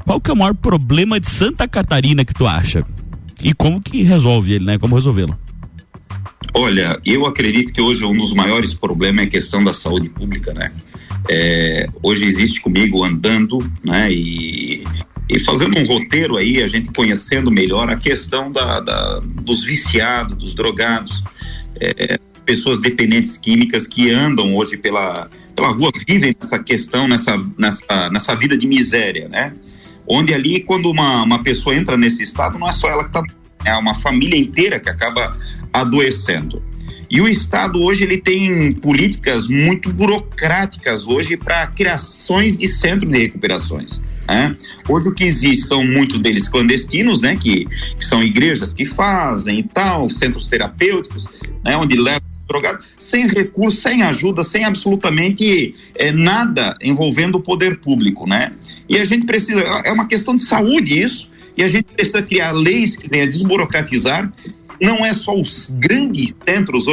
qual 0.04 0.20
que 0.20 0.30
é 0.30 0.34
o 0.34 0.36
maior 0.36 0.54
problema 0.54 1.18
de 1.18 1.26
Santa 1.28 1.66
Catarina 1.66 2.22
que 2.24 2.34
tu 2.34 2.46
acha? 2.46 2.84
E 3.42 3.54
como 3.54 3.80
que 3.80 4.02
resolve 4.02 4.52
ele, 4.52 4.66
né? 4.66 4.78
Como 4.78 4.94
resolvê-lo? 4.94 5.38
Olha, 6.54 6.98
eu 7.04 7.24
acredito 7.26 7.72
que 7.72 7.80
hoje 7.80 8.04
um 8.04 8.16
dos 8.16 8.34
maiores 8.34 8.74
problemas 8.74 9.24
é 9.24 9.28
a 9.28 9.30
questão 9.30 9.62
da 9.64 9.72
saúde 9.72 10.08
pública, 10.08 10.52
né? 10.52 10.70
É, 11.30 11.86
hoje 12.02 12.24
existe 12.24 12.60
comigo 12.60 13.02
andando, 13.04 13.58
né? 13.84 14.12
E, 14.12 14.84
e 15.28 15.38
fazendo 15.40 15.78
um 15.78 15.86
roteiro 15.86 16.36
aí, 16.36 16.62
a 16.62 16.66
gente 16.68 16.90
conhecendo 16.92 17.50
melhor 17.50 17.88
a 17.88 17.96
questão 17.96 18.50
da, 18.50 18.80
da- 18.80 19.20
dos 19.42 19.64
viciados, 19.64 20.36
dos 20.36 20.54
drogados, 20.54 21.22
é, 21.80 22.18
pessoas 22.44 22.80
dependentes 22.80 23.36
químicas 23.36 23.86
que 23.86 24.10
andam 24.10 24.54
hoje 24.54 24.76
pela, 24.76 25.28
pela 25.54 25.68
rua, 25.68 25.90
vivem 26.06 26.34
nessa 26.40 26.58
questão, 26.58 27.06
nessa, 27.08 27.36
nessa, 27.58 28.10
nessa 28.10 28.34
vida 28.34 28.56
de 28.56 28.66
miséria, 28.66 29.28
né? 29.28 29.52
Onde 30.06 30.34
ali, 30.34 30.60
quando 30.60 30.90
uma, 30.90 31.22
uma 31.22 31.42
pessoa 31.42 31.74
entra 31.74 31.96
nesse 31.96 32.22
estado, 32.22 32.58
não 32.58 32.68
é 32.68 32.72
só 32.72 32.88
ela 32.88 33.04
que 33.04 33.10
está 33.10 33.22
é 33.64 33.76
uma 33.76 33.94
família 33.94 34.38
inteira 34.38 34.80
que 34.80 34.88
acaba 34.88 35.36
adoecendo. 35.72 36.62
E 37.10 37.20
o 37.20 37.28
Estado 37.28 37.80
hoje 37.82 38.04
ele 38.04 38.18
tem 38.18 38.72
políticas 38.72 39.48
muito 39.48 39.92
burocráticas 39.92 41.06
hoje 41.06 41.36
para 41.36 41.66
criações 41.66 42.56
de 42.56 42.68
centros 42.68 43.10
de 43.10 43.18
recuperações. 43.18 44.00
Né? 44.30 44.56
Hoje 44.88 45.08
o 45.08 45.12
que 45.12 45.24
existe 45.24 45.66
são 45.66 45.84
muitos 45.84 46.20
deles 46.20 46.48
clandestinos, 46.48 47.20
né? 47.20 47.34
Que, 47.34 47.66
que 47.96 48.06
são 48.06 48.22
igrejas 48.22 48.72
que 48.72 48.86
fazem 48.86 49.58
e 49.58 49.62
tal, 49.64 50.08
centros 50.08 50.48
terapêuticos, 50.48 51.26
né? 51.64 51.76
Onde 51.76 51.96
levam 51.96 52.22
drogados, 52.48 52.86
sem 52.96 53.26
recurso, 53.26 53.80
sem 53.80 54.02
ajuda, 54.02 54.44
sem 54.44 54.64
absolutamente 54.64 55.74
eh, 55.96 56.12
nada 56.12 56.76
envolvendo 56.80 57.38
o 57.38 57.40
poder 57.40 57.80
público, 57.80 58.24
né? 58.24 58.52
E 58.88 58.98
a 58.98 59.04
gente 59.04 59.26
precisa, 59.26 59.60
é 59.84 59.90
uma 59.90 60.06
questão 60.06 60.36
de 60.36 60.42
saúde 60.42 61.00
isso, 61.00 61.28
e 61.56 61.64
a 61.64 61.68
gente 61.68 61.86
precisa 61.86 62.22
criar 62.22 62.52
leis 62.52 62.96
que 62.96 63.08
venham 63.08 63.28
desburocratizar. 63.28 64.32
Não 64.80 65.04
é 65.04 65.12
só 65.12 65.34
os 65.34 65.68
grandes 65.72 66.34
centros, 66.46 66.86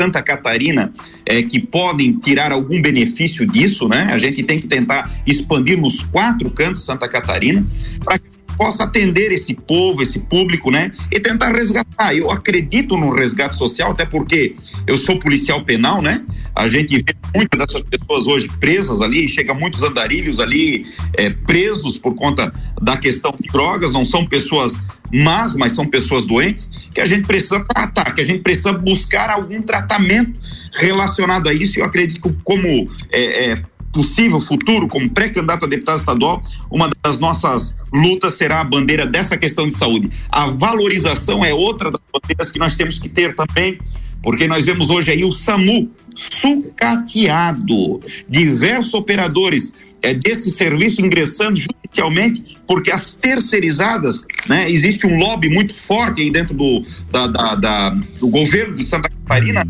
Santa 0.00 0.22
Catarina, 0.22 0.92
eh, 1.26 1.42
que 1.42 1.60
podem 1.60 2.18
tirar 2.18 2.52
algum 2.52 2.80
benefício 2.80 3.46
disso, 3.46 3.88
né? 3.88 4.08
A 4.12 4.18
gente 4.18 4.42
tem 4.42 4.60
que 4.60 4.66
tentar 4.66 5.10
expandir 5.26 5.80
nos 5.80 6.02
quatro 6.02 6.50
cantos 6.50 6.80
de 6.80 6.86
Santa 6.86 7.08
Catarina 7.08 7.64
para 8.04 8.18
que 8.18 8.33
possa 8.56 8.84
atender 8.84 9.32
esse 9.32 9.54
povo, 9.54 10.02
esse 10.02 10.18
público, 10.18 10.70
né? 10.70 10.92
E 11.10 11.20
tentar 11.20 11.52
resgatar. 11.52 12.14
Eu 12.14 12.30
acredito 12.30 12.96
no 12.96 13.14
resgate 13.14 13.56
social, 13.56 13.90
até 13.92 14.04
porque 14.04 14.54
eu 14.86 14.98
sou 14.98 15.18
policial 15.18 15.64
penal, 15.64 16.00
né? 16.00 16.24
A 16.54 16.68
gente 16.68 16.96
vê 16.98 17.14
muitas 17.34 17.58
dessas 17.58 17.82
pessoas 17.88 18.26
hoje 18.26 18.48
presas 18.60 19.00
ali, 19.00 19.28
chega 19.28 19.52
muitos 19.52 19.82
andarilhos 19.82 20.38
ali 20.38 20.86
eh, 21.16 21.30
presos 21.30 21.98
por 21.98 22.14
conta 22.14 22.52
da 22.80 22.96
questão 22.96 23.34
de 23.38 23.48
drogas, 23.48 23.92
não 23.92 24.04
são 24.04 24.24
pessoas 24.26 24.80
más, 25.12 25.56
mas 25.56 25.72
são 25.72 25.86
pessoas 25.86 26.24
doentes, 26.24 26.70
que 26.92 27.00
a 27.00 27.06
gente 27.06 27.26
precisa 27.26 27.60
tratar, 27.60 28.14
que 28.14 28.20
a 28.20 28.24
gente 28.24 28.42
precisa 28.42 28.72
buscar 28.72 29.30
algum 29.30 29.62
tratamento 29.62 30.40
relacionado 30.74 31.48
a 31.48 31.54
isso. 31.54 31.78
Eu 31.78 31.84
acredito 31.84 32.20
que 32.20 32.36
como 32.42 32.68
é, 33.12 33.50
é, 33.50 33.62
possível 33.94 34.40
futuro, 34.40 34.88
como 34.88 35.08
pré-candidato 35.08 35.64
a 35.64 35.68
deputado 35.68 35.98
estadual, 35.98 36.42
uma 36.70 36.90
das 37.02 37.18
nossas 37.20 37.74
lutas 37.92 38.34
será 38.34 38.60
a 38.60 38.64
bandeira 38.64 39.06
dessa 39.06 39.36
questão 39.36 39.68
de 39.68 39.76
saúde. 39.76 40.10
A 40.30 40.48
valorização 40.48 41.44
é 41.44 41.54
outra 41.54 41.90
das 41.90 42.00
bandeiras 42.12 42.50
que 42.50 42.58
nós 42.58 42.76
temos 42.76 42.98
que 42.98 43.08
ter 43.08 43.34
também, 43.36 43.78
porque 44.22 44.48
nós 44.48 44.66
vemos 44.66 44.90
hoje 44.90 45.12
aí 45.12 45.24
o 45.24 45.32
SAMU 45.32 45.88
sucateado, 46.16 48.00
diversos 48.28 48.94
operadores 48.94 49.72
é, 50.02 50.12
desse 50.12 50.50
serviço 50.50 51.00
ingressando 51.00 51.58
judicialmente, 51.58 52.58
porque 52.66 52.90
as 52.90 53.14
terceirizadas, 53.14 54.24
né, 54.48 54.70
existe 54.70 55.06
um 55.06 55.16
lobby 55.16 55.48
muito 55.48 55.72
forte 55.72 56.20
aí 56.20 56.30
dentro 56.30 56.52
do, 56.54 56.84
da, 57.10 57.26
da- 57.26 57.54
da- 57.54 57.90
do 58.20 58.28
governo 58.28 58.76
de 58.76 58.84
Santa 58.84 59.08
Catarina, 59.08 59.66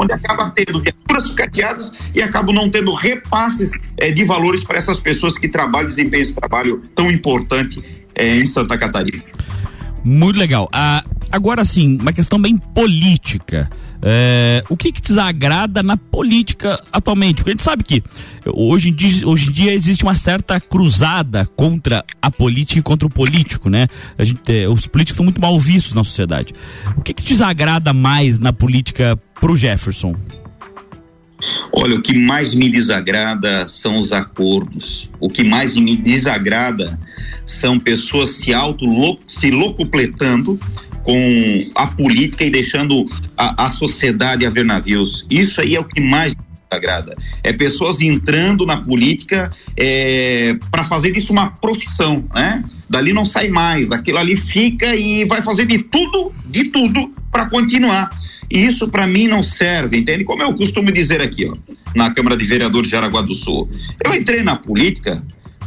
onde 0.00 0.12
acaba 0.12 0.50
tendo 0.50 0.80
viaturas 0.80 1.24
sucateadas 1.24 1.92
e 2.14 2.22
acabam 2.22 2.54
não 2.54 2.70
tendo 2.70 2.92
repasses 2.94 3.70
eh, 3.98 4.10
de 4.10 4.24
valores 4.24 4.64
para 4.64 4.78
essas 4.78 4.98
pessoas 4.98 5.36
que 5.36 5.48
trabalham, 5.48 5.88
desempenham 5.88 6.22
esse 6.22 6.34
trabalho 6.34 6.82
tão 6.94 7.10
importante 7.10 7.82
eh, 8.14 8.36
em 8.36 8.46
Santa 8.46 8.78
Catarina. 8.78 9.22
Muito 10.04 10.38
legal. 10.38 10.68
Ah, 10.72 11.04
agora 11.30 11.64
sim, 11.64 11.98
uma 12.00 12.12
questão 12.12 12.40
bem 12.40 12.56
política. 12.56 13.68
É, 14.02 14.64
o 14.70 14.76
que 14.76 14.92
que 14.92 15.02
desagrada 15.02 15.82
na 15.82 15.96
política 15.96 16.82
atualmente? 16.90 17.36
Porque 17.36 17.50
a 17.50 17.52
gente 17.52 17.62
sabe 17.62 17.84
que 17.84 18.02
hoje 18.46 18.88
em, 18.88 18.94
dia, 18.94 19.28
hoje 19.28 19.50
em 19.50 19.52
dia 19.52 19.74
existe 19.74 20.02
uma 20.02 20.16
certa 20.16 20.58
cruzada 20.58 21.46
contra 21.54 22.02
a 22.22 22.30
política 22.30 22.80
e 22.80 22.82
contra 22.82 23.06
o 23.06 23.10
político, 23.10 23.68
né? 23.68 23.88
A 24.16 24.24
gente, 24.24 24.40
eh, 24.50 24.66
os 24.66 24.86
políticos 24.86 25.14
estão 25.14 25.24
muito 25.24 25.40
mal 25.40 25.58
vistos 25.60 25.92
na 25.92 26.02
sociedade. 26.02 26.54
O 26.96 27.02
que 27.02 27.12
que 27.12 27.22
desagrada 27.22 27.92
mais 27.92 28.38
na 28.38 28.54
política 28.54 29.18
pro 29.38 29.54
Jefferson? 29.54 30.16
Olha, 31.72 31.96
o 31.96 32.02
que 32.02 32.14
mais 32.14 32.54
me 32.54 32.70
desagrada 32.70 33.68
são 33.68 33.98
os 33.98 34.12
acordos. 34.12 35.10
O 35.18 35.28
que 35.28 35.44
mais 35.44 35.76
me 35.76 35.96
desagrada 35.96 36.98
são 37.50 37.80
pessoas 37.80 38.30
se 38.30 38.54
auto 38.54 38.86
se 39.26 39.50
locupletando 39.50 40.58
com 41.02 41.70
a 41.74 41.88
política 41.88 42.44
e 42.44 42.50
deixando 42.50 43.10
a, 43.36 43.66
a 43.66 43.70
sociedade 43.70 44.46
a 44.46 44.50
ver 44.50 44.64
navios. 44.64 45.26
Isso 45.28 45.60
aí 45.60 45.74
é 45.74 45.80
o 45.80 45.84
que 45.84 46.00
mais 46.00 46.32
me 46.32 46.40
desagrada. 46.70 47.16
É 47.42 47.52
pessoas 47.52 48.00
entrando 48.00 48.64
na 48.64 48.76
política 48.76 49.50
é, 49.76 50.56
para 50.70 50.84
fazer 50.84 51.10
disso 51.10 51.32
uma 51.32 51.50
profissão, 51.50 52.24
né? 52.32 52.62
Dali 52.88 53.12
não 53.12 53.26
sai 53.26 53.48
mais, 53.48 53.88
daquilo 53.88 54.18
ali 54.18 54.36
fica 54.36 54.94
e 54.94 55.24
vai 55.24 55.42
fazer 55.42 55.66
de 55.66 55.78
tudo, 55.78 56.32
de 56.46 56.64
tudo 56.64 57.12
para 57.32 57.50
continuar. 57.50 58.10
E 58.48 58.64
isso 58.64 58.88
para 58.88 59.06
mim 59.06 59.26
não 59.26 59.42
serve, 59.42 59.98
entende? 59.98 60.22
Como 60.22 60.42
eu 60.42 60.54
costumo 60.54 60.92
dizer 60.92 61.20
aqui, 61.20 61.48
ó, 61.48 61.56
na 61.96 62.12
Câmara 62.12 62.36
de 62.36 62.44
Vereadores 62.44 62.88
de 62.88 62.96
Aragua 62.96 63.22
do 63.22 63.34
Sul. 63.34 63.68
Eu 64.04 64.14
entrei 64.14 64.42
na 64.42 64.54
política 64.54 65.22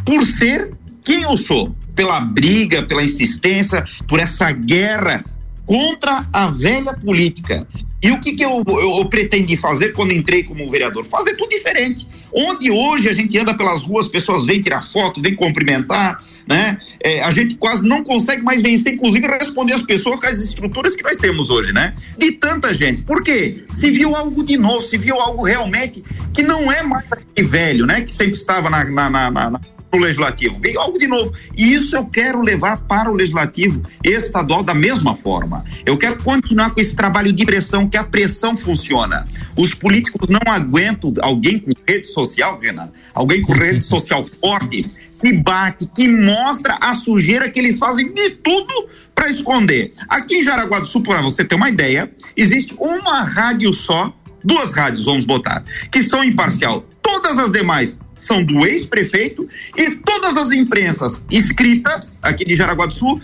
por 0.06 0.26
ser 0.26 0.72
quem 1.04 1.24
eu 1.24 1.38
sou, 1.38 1.76
pela 1.96 2.20
briga, 2.20 2.84
pela 2.84 3.04
insistência, 3.04 3.86
por 4.08 4.20
essa 4.20 4.52
guerra 4.52 5.24
contra 5.66 6.26
a 6.32 6.48
velha 6.48 6.94
política. 6.94 7.68
E 8.02 8.12
o 8.12 8.20
que, 8.20 8.34
que 8.34 8.44
eu, 8.44 8.62
eu, 8.68 8.98
eu 8.98 9.06
pretendi 9.06 9.56
fazer 9.56 9.94
quando 9.94 10.12
entrei 10.12 10.44
como 10.44 10.70
vereador? 10.70 11.06
Fazer 11.06 11.36
tudo 11.36 11.50
diferente. 11.52 12.06
Onde 12.34 12.70
hoje 12.70 13.08
a 13.08 13.14
gente 13.14 13.38
anda 13.38 13.54
pelas 13.54 13.82
ruas, 13.82 14.10
pessoas 14.10 14.46
vêm 14.46 14.62
tirar 14.62 14.82
foto, 14.82 15.22
vêm 15.22 15.34
cumprimentar, 15.34 16.22
né? 16.46 16.78
É, 17.02 17.24
a 17.24 17.32
gente 17.32 17.56
quase 17.56 17.88
não 17.88 18.04
consegue 18.04 18.42
mais 18.42 18.62
vencer, 18.62 18.96
inclusive 18.96 19.26
responder 19.28 19.72
as 19.72 19.84
pessoas 19.84 20.20
com 20.20 20.28
as 20.28 20.42
estruturas 20.42 20.98
que 20.98 21.04
nós 21.04 21.18
temos 21.18 21.50
hoje, 21.50 21.72
né? 21.72 21.96
De 22.18 22.34
tanta 22.34 22.74
gente. 22.74 23.04
Por 23.04 23.24
quê? 23.24 23.64
Se 23.72 23.90
viu 23.90 24.14
algo 24.14 24.44
de 24.44 24.58
novo, 24.58 24.82
se 24.82 24.98
viu 24.98 25.16
algo 25.22 25.44
realmente 25.44 26.04
que 26.34 26.44
não 26.44 26.70
é 26.70 26.84
mais 26.84 27.06
aquele 27.10 27.48
velho, 27.48 27.86
né? 27.86 28.02
Que 28.02 28.12
sempre 28.12 28.34
estava 28.34 28.70
na, 28.70 28.84
na, 28.84 29.10
na, 29.10 29.32
na 29.32 29.62
no 29.94 30.00
legislativo. 30.00 30.60
Veio 30.60 30.80
algo 30.80 30.98
de 30.98 31.08
novo. 31.08 31.34
E 31.56 31.74
isso 31.74 31.96
eu 31.96 32.06
quero 32.06 32.42
levar 32.42 32.78
para 32.78 33.12
o 33.12 33.14
legislativo 33.14 33.82
estadual 34.04 34.64
da 34.64 34.74
mesma 34.74 35.16
forma. 35.16 35.64
Eu 35.86 35.98
quero 35.98 36.22
continuar 36.24 36.72
com 36.72 36.82
esse 36.82 36.96
trabalho 36.96 37.32
de 37.32 37.46
pressão, 37.46 37.88
que 37.88 37.98
a 37.98 38.04
pressão 38.04 38.58
funciona. 38.58 39.24
Os 39.56 39.74
políticos 39.74 40.28
não 40.28 40.42
aguentam 40.52 41.14
alguém 41.22 41.60
com 41.60 41.72
rede 41.88 42.08
social, 42.08 42.60
Renan, 42.60 42.90
alguém 43.14 43.42
com 43.42 43.54
rede 43.54 43.84
social 43.84 44.28
forte, 44.40 44.90
que 45.22 45.34
bate, 45.34 45.88
que 45.88 46.08
mostra 46.08 46.78
a 46.82 46.96
sujeira 46.96 47.50
que 47.50 47.60
eles 47.60 47.78
fazem 47.78 48.12
de 48.14 48.32
tudo 48.32 48.88
para 49.14 49.30
esconder. 49.30 49.94
Aqui 50.10 50.38
em 50.38 50.44
Jaraguá 50.44 50.80
do 50.80 50.88
Sul, 50.88 51.04
para 51.04 51.22
você 51.22 51.46
ter 51.46 51.56
uma 51.56 51.70
ideia, 51.70 52.12
existe 52.36 52.76
uma 52.80 53.24
rádio 53.24 53.74
só 53.74 54.14
duas 54.44 54.74
rádios, 54.74 55.06
vamos 55.06 55.26
botar, 55.26 55.64
que 55.90 56.04
são 56.04 56.24
imparcial. 56.24 56.86
Todas 57.04 57.38
as 57.38 57.52
demais 57.52 58.00
são 58.18 58.44
do 58.44 58.66
ex-prefeito 58.66 59.48
e 59.78 59.92
todas 59.98 60.38
as 60.38 60.52
imprensas 60.52 61.22
escritas 61.30 62.16
aqui 62.22 62.46
de 62.46 62.56
Jaraguá 62.56 62.86
do 62.86 62.94
Sul, 62.94 63.22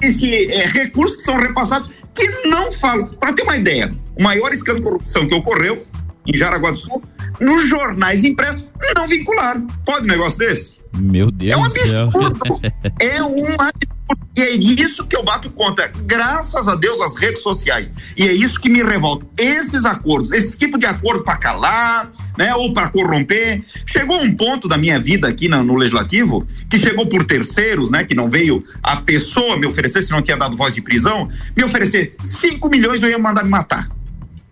existem 0.00 0.50
é, 0.50 0.66
recursos 0.66 1.16
que 1.16 1.22
são 1.22 1.36
repassados 1.36 1.90
que 2.14 2.26
não 2.46 2.70
falam. 2.70 3.06
Para 3.06 3.32
ter 3.32 3.42
uma 3.42 3.56
ideia, 3.56 3.92
o 4.16 4.22
maior 4.22 4.52
escândalo 4.52 4.84
de 4.84 4.90
corrupção 4.90 5.26
que 5.26 5.34
ocorreu 5.34 5.84
em 6.26 6.36
Jaraguá 6.36 6.70
do 6.70 6.78
Sul, 6.78 7.02
nos 7.40 7.68
jornais 7.68 8.24
impressos 8.24 8.68
não 8.94 9.06
vincularam. 9.06 9.66
Pode 9.84 10.04
um 10.04 10.08
negócio 10.08 10.38
desse? 10.38 10.76
Meu 10.94 11.30
Deus. 11.30 11.52
É 11.52 11.56
um 11.56 11.64
absurdo. 11.64 12.60
é 13.00 13.22
um 13.22 13.46
absurdo. 13.60 13.94
E 14.36 14.42
é 14.42 14.50
isso 14.50 15.06
que 15.06 15.16
eu 15.16 15.22
bato 15.22 15.48
contra. 15.48 15.86
Graças 15.86 16.66
a 16.66 16.74
Deus, 16.74 17.00
as 17.00 17.14
redes 17.14 17.42
sociais. 17.42 17.94
E 18.16 18.28
é 18.28 18.32
isso 18.32 18.60
que 18.60 18.68
me 18.68 18.82
revolta. 18.82 19.24
Esses 19.38 19.84
acordos, 19.84 20.32
esse 20.32 20.58
tipo 20.58 20.76
de 20.76 20.86
acordo 20.86 21.22
para 21.22 21.36
calar, 21.36 22.12
né, 22.36 22.54
ou 22.54 22.72
para 22.72 22.88
corromper. 22.88 23.62
Chegou 23.86 24.20
um 24.20 24.34
ponto 24.34 24.66
da 24.66 24.76
minha 24.76 24.98
vida 24.98 25.28
aqui 25.28 25.48
no, 25.48 25.62
no, 25.62 25.76
legislativo 25.76 26.46
que 26.68 26.76
chegou 26.76 27.06
por 27.06 27.24
terceiros, 27.24 27.90
né, 27.90 28.02
que 28.02 28.14
não 28.14 28.28
veio 28.28 28.64
a 28.82 28.96
pessoa 28.96 29.56
me 29.56 29.66
oferecer, 29.66 30.02
se 30.02 30.10
não 30.10 30.20
tinha 30.20 30.36
dado 30.36 30.56
voz 30.56 30.74
de 30.74 30.82
prisão, 30.82 31.30
me 31.56 31.62
oferecer 31.62 32.16
5 32.24 32.68
milhões 32.68 33.02
eu 33.02 33.10
ia 33.10 33.18
mandar 33.18 33.44
me 33.44 33.50
matar. 33.50 33.88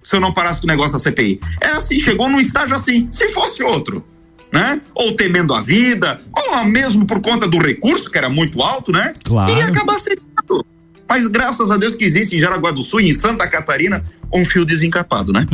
Se 0.04 0.16
eu 0.16 0.20
não 0.20 0.32
parasse 0.32 0.60
com 0.60 0.66
o 0.66 0.70
negócio 0.70 0.92
da 0.92 0.98
CPI. 0.98 1.40
É 1.60 1.68
assim, 1.68 1.98
chegou 1.98 2.28
num 2.28 2.40
estágio 2.40 2.74
assim. 2.74 3.08
Se 3.10 3.30
fosse 3.30 3.62
outro, 3.62 4.04
né? 4.52 4.80
Ou 4.94 5.16
temendo 5.16 5.54
a 5.54 5.62
vida, 5.62 6.20
ou 6.36 6.64
mesmo 6.64 7.06
por 7.06 7.20
conta 7.20 7.48
do 7.48 7.58
recurso, 7.58 8.10
que 8.10 8.18
era 8.18 8.28
muito 8.28 8.62
alto, 8.62 8.92
né? 8.92 9.12
Claro. 9.24 9.50
Iria 9.50 9.66
acabar 9.66 9.96
aceitando. 9.96 10.66
Mas 11.08 11.26
graças 11.26 11.70
a 11.70 11.76
Deus 11.76 11.94
que 11.94 12.04
existe 12.04 12.36
em 12.36 12.38
Jaraguá 12.38 12.70
do 12.70 12.82
Sul 12.82 13.00
e 13.00 13.08
em 13.08 13.12
Santa 13.12 13.48
Catarina 13.48 14.04
um 14.32 14.44
fio 14.44 14.64
desencapado, 14.64 15.32
né? 15.32 15.46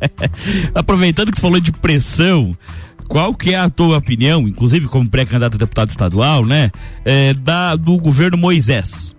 Aproveitando 0.74 1.30
que 1.30 1.36
você 1.36 1.42
falou 1.42 1.60
de 1.60 1.72
pressão, 1.72 2.56
qual 3.06 3.34
que 3.34 3.54
é 3.54 3.58
a 3.58 3.68
tua 3.68 3.98
opinião, 3.98 4.46
inclusive 4.48 4.86
como 4.88 5.08
pré-candidato 5.08 5.54
a 5.54 5.58
deputado 5.58 5.90
estadual, 5.90 6.44
né? 6.44 6.70
É, 7.04 7.34
da, 7.34 7.76
do 7.76 7.98
governo 7.98 8.38
Moisés? 8.38 9.14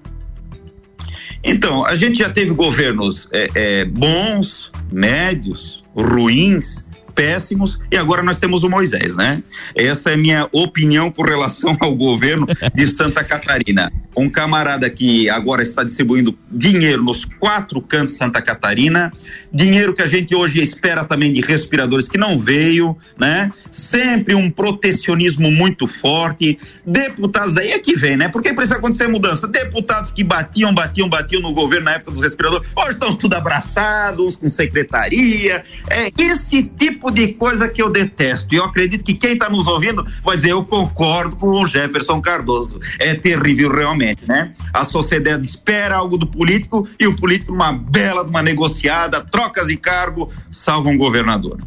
Então, 1.44 1.86
a 1.86 1.96
gente 1.96 2.20
já 2.20 2.30
teve 2.30 2.52
governos 2.52 3.28
é, 3.32 3.48
é, 3.54 3.86
bons, 3.86 4.72
médios, 4.92 5.82
ruins, 5.96 6.78
péssimos 7.10 7.80
e 7.92 7.98
agora 7.98 8.24
nós 8.24 8.40
temos 8.40 8.64
o 8.64 8.70
Moisés, 8.70 9.16
né? 9.16 9.44
Essa 9.76 10.12
é 10.12 10.18
minha 10.18 10.48
opinião 10.52 11.12
com 11.12 11.24
relação 11.24 11.76
ao 11.80 11.96
governo 11.96 12.48
de 12.74 12.88
Santa 12.88 13.24
Catarina. 13.24 13.92
Um 14.16 14.30
camarada 14.30 14.90
que 14.90 15.30
agora 15.30 15.64
está 15.64 15.84
distribuindo 15.84 16.38
dinheiro 16.52 17.04
nos 17.04 17.26
quatro 17.26 17.82
cantos 17.82 18.14
de 18.14 18.18
Santa 18.18 18.42
Catarina, 18.42 19.14
dinheiro 19.52 19.94
que 19.94 20.02
a 20.02 20.06
gente 20.06 20.36
hoje 20.36 20.62
espera 20.62 21.06
também 21.06 21.32
de 21.32 21.42
respiradores 21.42 22.10
que 22.10 22.18
não 22.18 22.38
veio, 22.38 22.98
né? 23.18 23.52
Sempre 23.72 24.36
um 24.36 24.50
protecionismo 24.50 25.52
muito 25.52 25.88
forte. 25.88 26.60
Deputados 26.86 27.54
daí 27.54 27.72
é 27.72 27.80
que 27.80 27.96
vem, 27.96 28.18
né? 28.18 28.28
Porque 28.28 28.54
precisa 28.54 28.78
acontecer 28.78 29.08
mudança. 29.08 29.48
Deputados 29.48 30.12
que 30.12 30.24
batiam, 30.24 30.74
batiam, 30.74 31.08
batiam 31.08 31.42
no 31.42 31.54
governo 31.54 31.86
na 31.86 31.94
época 31.94 32.12
dos 32.12 32.22
respiradores, 32.22 32.68
hoje 32.76 32.90
estão 32.90 33.16
tudo 33.16 33.36
abraçados, 33.36 34.36
com 34.36 34.50
secretaria. 34.50 35.64
É 35.90 36.12
esse 36.18 36.64
tipo 36.64 37.12
de 37.12 37.30
coisa 37.34 37.68
que 37.68 37.82
eu 37.82 37.90
detesto. 37.90 38.54
E 38.54 38.58
eu 38.58 38.66
acredito 38.66 39.04
que 39.04 39.14
quem 39.14 39.34
está 39.34 39.50
nos 39.50 39.68
ouvindo 39.68 40.06
vai 40.24 40.36
dizer: 40.36 40.52
eu 40.52 40.64
concordo 40.64 41.36
com 41.36 41.48
o 41.48 41.68
Jefferson 41.68 42.22
Cardoso. 42.22 42.80
É 43.00 43.16
terrível 43.16 43.72
realmente, 43.72 44.09
né? 44.28 44.54
A 44.74 44.84
sociedade 44.84 45.46
espera 45.46 45.98
algo 45.98 46.18
do 46.18 46.28
político 46.28 46.88
e 47.00 47.08
o 47.08 47.16
político, 47.16 47.52
numa 47.52 47.72
bela, 47.72 48.24
uma 48.24 48.42
negociada, 48.42 49.22
trocas 49.22 49.68
de 49.68 49.78
cargo, 49.78 50.32
salva 50.52 50.90
um 50.90 50.98
governador. 50.98 51.60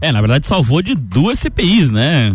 É, 0.00 0.12
na 0.12 0.20
verdade, 0.20 0.46
salvou 0.46 0.82
de 0.82 0.94
duas 0.94 1.38
CPIs, 1.38 1.90
né? 1.90 2.34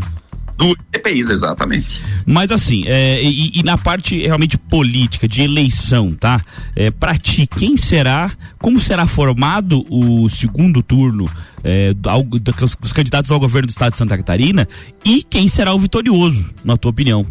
do 0.62 0.78
CPIs, 0.94 1.30
exatamente. 1.30 2.02
Mas 2.26 2.52
assim, 2.52 2.84
é, 2.86 3.22
e, 3.24 3.60
e, 3.60 3.64
na 3.64 3.78
parte 3.78 4.22
realmente 4.22 4.58
política, 4.58 5.28
de 5.28 5.42
eleição, 5.42 6.12
tá? 6.12 6.42
É, 6.76 6.92
para 6.92 7.18
ti, 7.18 7.48
quem 7.48 7.76
será, 7.76 8.32
como 8.60 8.80
será 8.80 9.08
formado 9.08 9.84
o 9.90 10.30
segundo 10.30 10.84
turno 10.84 11.28
é, 11.64 11.94
do, 11.94 12.40
dos, 12.40 12.76
dos 12.76 12.94
candidatos 12.94 13.32
ao 13.32 13.40
governo 13.40 13.68
do 13.68 13.72
estado 13.72 13.94
de 13.94 13.98
Santa 13.98 14.18
Catarina 14.18 14.68
e 15.04 15.24
quem 15.24 15.48
será 15.48 15.74
o 15.74 15.80
vitorioso, 15.80 16.48
na 16.64 16.78
tua 16.78 16.92
opinião? 16.92 17.26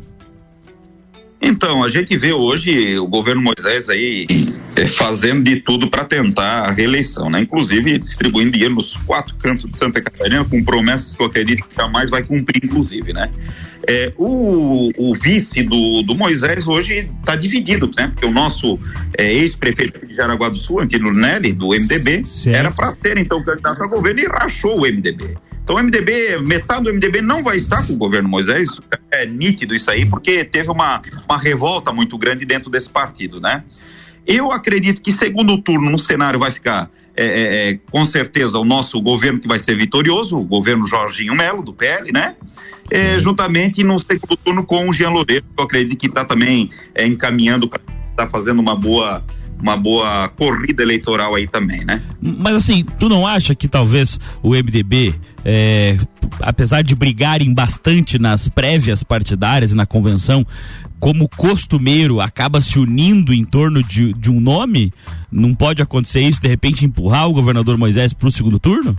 Então, 1.40 1.82
a 1.82 1.88
gente 1.88 2.16
vê 2.16 2.32
hoje 2.32 2.98
o 2.98 3.06
governo 3.06 3.40
Moisés 3.40 3.88
aí 3.88 4.26
é, 4.76 4.86
fazendo 4.86 5.42
de 5.42 5.56
tudo 5.56 5.88
para 5.88 6.04
tentar 6.04 6.68
a 6.68 6.70
reeleição, 6.70 7.30
né? 7.30 7.40
Inclusive 7.40 7.98
distribuindo 7.98 8.52
dinheiro 8.52 8.74
nos 8.74 8.94
quatro 8.94 9.34
cantos 9.36 9.68
de 9.68 9.76
Santa 9.76 10.02
Catarina 10.02 10.44
com 10.44 10.62
promessas 10.62 11.14
que 11.14 11.22
eu 11.22 11.26
acredito 11.26 11.64
que 11.66 11.74
jamais 11.74 12.10
vai 12.10 12.22
cumprir, 12.22 12.62
inclusive, 12.62 13.14
né? 13.14 13.30
É, 13.88 14.12
o, 14.18 14.90
o, 14.98 15.14
vice 15.14 15.62
do, 15.62 16.02
do 16.02 16.14
Moisés 16.14 16.68
hoje 16.68 17.06
está 17.20 17.34
dividido, 17.34 17.90
né? 17.96 18.08
Porque 18.08 18.26
o 18.26 18.30
nosso 18.30 18.78
é, 19.16 19.32
ex-prefeito 19.32 20.06
de 20.06 20.14
Jaraguá 20.14 20.50
do 20.50 20.58
Sul, 20.58 20.80
Antônio 20.80 21.12
Nelly, 21.12 21.52
do 21.52 21.68
MDB, 21.68 22.24
certo. 22.26 22.56
era 22.56 22.70
para 22.70 22.92
ser 22.92 23.16
então 23.18 23.42
candidato 23.42 23.82
a 23.82 23.86
governo 23.86 24.20
e 24.20 24.26
rachou 24.26 24.78
o 24.78 24.82
MDB. 24.82 25.36
Então 25.62 25.76
o 25.76 25.82
MDB, 25.82 26.38
metade 26.38 26.84
do 26.84 26.92
MDB 26.92 27.22
não 27.22 27.42
vai 27.42 27.56
estar 27.56 27.86
com 27.86 27.92
o 27.92 27.96
governo 27.96 28.28
Moisés, 28.28 28.68
é 29.10 29.26
nítido 29.26 29.74
isso 29.74 29.90
aí, 29.90 30.04
porque 30.04 30.44
teve 30.44 30.70
uma, 30.70 31.00
uma 31.28 31.38
revolta 31.38 31.92
muito 31.92 32.16
grande 32.18 32.44
dentro 32.44 32.70
desse 32.70 32.90
partido, 32.90 33.40
né? 33.40 33.62
Eu 34.26 34.52
acredito 34.52 35.00
que 35.00 35.12
segundo 35.12 35.56
turno 35.58 35.90
no 35.90 35.98
cenário 35.98 36.38
vai 36.38 36.50
ficar 36.50 36.90
é, 37.16 37.24
é, 37.24 37.70
é, 37.70 37.78
com 37.90 38.04
certeza 38.06 38.58
o 38.58 38.64
nosso 38.64 39.00
governo 39.00 39.38
que 39.38 39.48
vai 39.48 39.58
ser 39.58 39.76
vitorioso, 39.76 40.38
o 40.38 40.44
governo 40.44 40.86
Jorginho 40.86 41.34
Melo, 41.34 41.62
do 41.62 41.72
PL, 41.74 42.10
né? 42.12 42.36
É, 42.90 43.14
uhum. 43.14 43.20
juntamente 43.20 43.84
no 43.84 43.98
segundo 43.98 44.36
turno 44.36 44.64
com 44.64 44.88
o 44.88 44.92
Jean 44.92 45.10
Loureiro, 45.10 45.44
que 45.44 45.60
eu 45.60 45.64
acredito 45.64 45.98
que 45.98 46.06
está 46.06 46.24
também 46.24 46.70
é, 46.94 47.06
encaminhando 47.06 47.68
para 47.68 47.80
estar 47.80 48.24
tá 48.24 48.26
fazendo 48.26 48.58
uma 48.58 48.74
boa 48.74 49.24
uma 49.60 49.76
boa 49.76 50.28
corrida 50.28 50.82
eleitoral 50.82 51.34
aí 51.34 51.46
também, 51.46 51.84
né? 51.84 52.02
Mas 52.20 52.56
assim, 52.56 52.84
tu 52.98 53.08
não 53.08 53.26
acha 53.26 53.54
que 53.54 53.68
talvez 53.68 54.18
o 54.42 54.50
MDB, 54.50 55.14
é, 55.44 55.98
apesar 56.40 56.82
de 56.82 56.94
brigarem 56.94 57.52
bastante 57.52 58.18
nas 58.18 58.48
prévias 58.48 59.02
partidárias 59.02 59.72
e 59.72 59.76
na 59.76 59.86
convenção, 59.86 60.46
como 60.98 61.28
costumeiro, 61.28 62.20
acaba 62.20 62.60
se 62.60 62.78
unindo 62.78 63.32
em 63.32 63.44
torno 63.44 63.82
de, 63.82 64.12
de 64.12 64.30
um 64.30 64.40
nome? 64.40 64.92
Não 65.30 65.54
pode 65.54 65.82
acontecer 65.82 66.20
isso, 66.20 66.40
de 66.40 66.48
repente 66.48 66.84
empurrar 66.84 67.28
o 67.28 67.32
governador 67.32 67.76
Moisés 67.78 68.12
para 68.12 68.28
o 68.28 68.32
segundo 68.32 68.58
turno? 68.58 68.96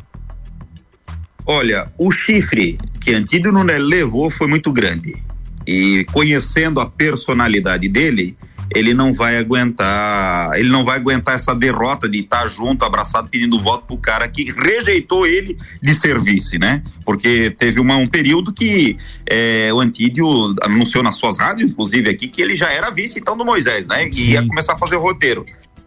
Olha, 1.46 1.92
o 1.98 2.12
chifre 2.12 2.78
que 3.00 3.14
Antídio 3.14 3.52
Nunes 3.52 3.80
levou 3.80 4.30
foi 4.30 4.48
muito 4.48 4.72
grande. 4.72 5.22
E 5.66 6.06
conhecendo 6.12 6.80
a 6.80 6.86
personalidade 6.86 7.88
dele, 7.88 8.36
ele 8.74 8.94
não 8.94 9.14
vai 9.14 9.38
aguentar, 9.38 10.58
ele 10.58 10.70
não 10.70 10.86
vai 10.86 10.98
aguentar 10.98 11.36
essa 11.36 11.54
derrota 11.54 12.08
de 12.08 12.20
estar 12.20 12.48
junto, 12.48 12.86
abraçado, 12.86 13.30
pedindo 13.30 13.60
voto 13.60 13.86
pro 13.86 13.98
cara 13.98 14.28
que 14.28 14.52
rejeitou 14.52 15.28
ele 15.28 15.58
de 15.82 15.94
serviço, 15.94 16.58
né? 16.58 16.82
Porque 17.06 17.52
teve 17.52 17.80
uma, 17.80 17.96
um 17.96 18.08
período 18.08 18.54
que 18.54 18.98
é, 19.30 19.72
o 19.74 19.80
Antídio 19.80 20.56
anunciou 20.64 21.04
nas 21.04 21.18
suas 21.18 21.38
rádios, 21.38 21.70
inclusive 21.70 22.10
aqui, 22.10 22.28
que 22.28 22.42
ele 22.42 22.56
já 22.56 22.72
era 22.72 22.90
vice 22.90 23.20
então 23.20 23.38
do 23.38 23.46
Moisés, 23.46 23.88
né? 23.88 24.10
E 24.10 24.32
ia 24.32 24.46
começar 24.46 24.74
a 24.74 24.78
fazer 24.78 24.96
o 24.96 25.02
roteiro. 25.02 25.46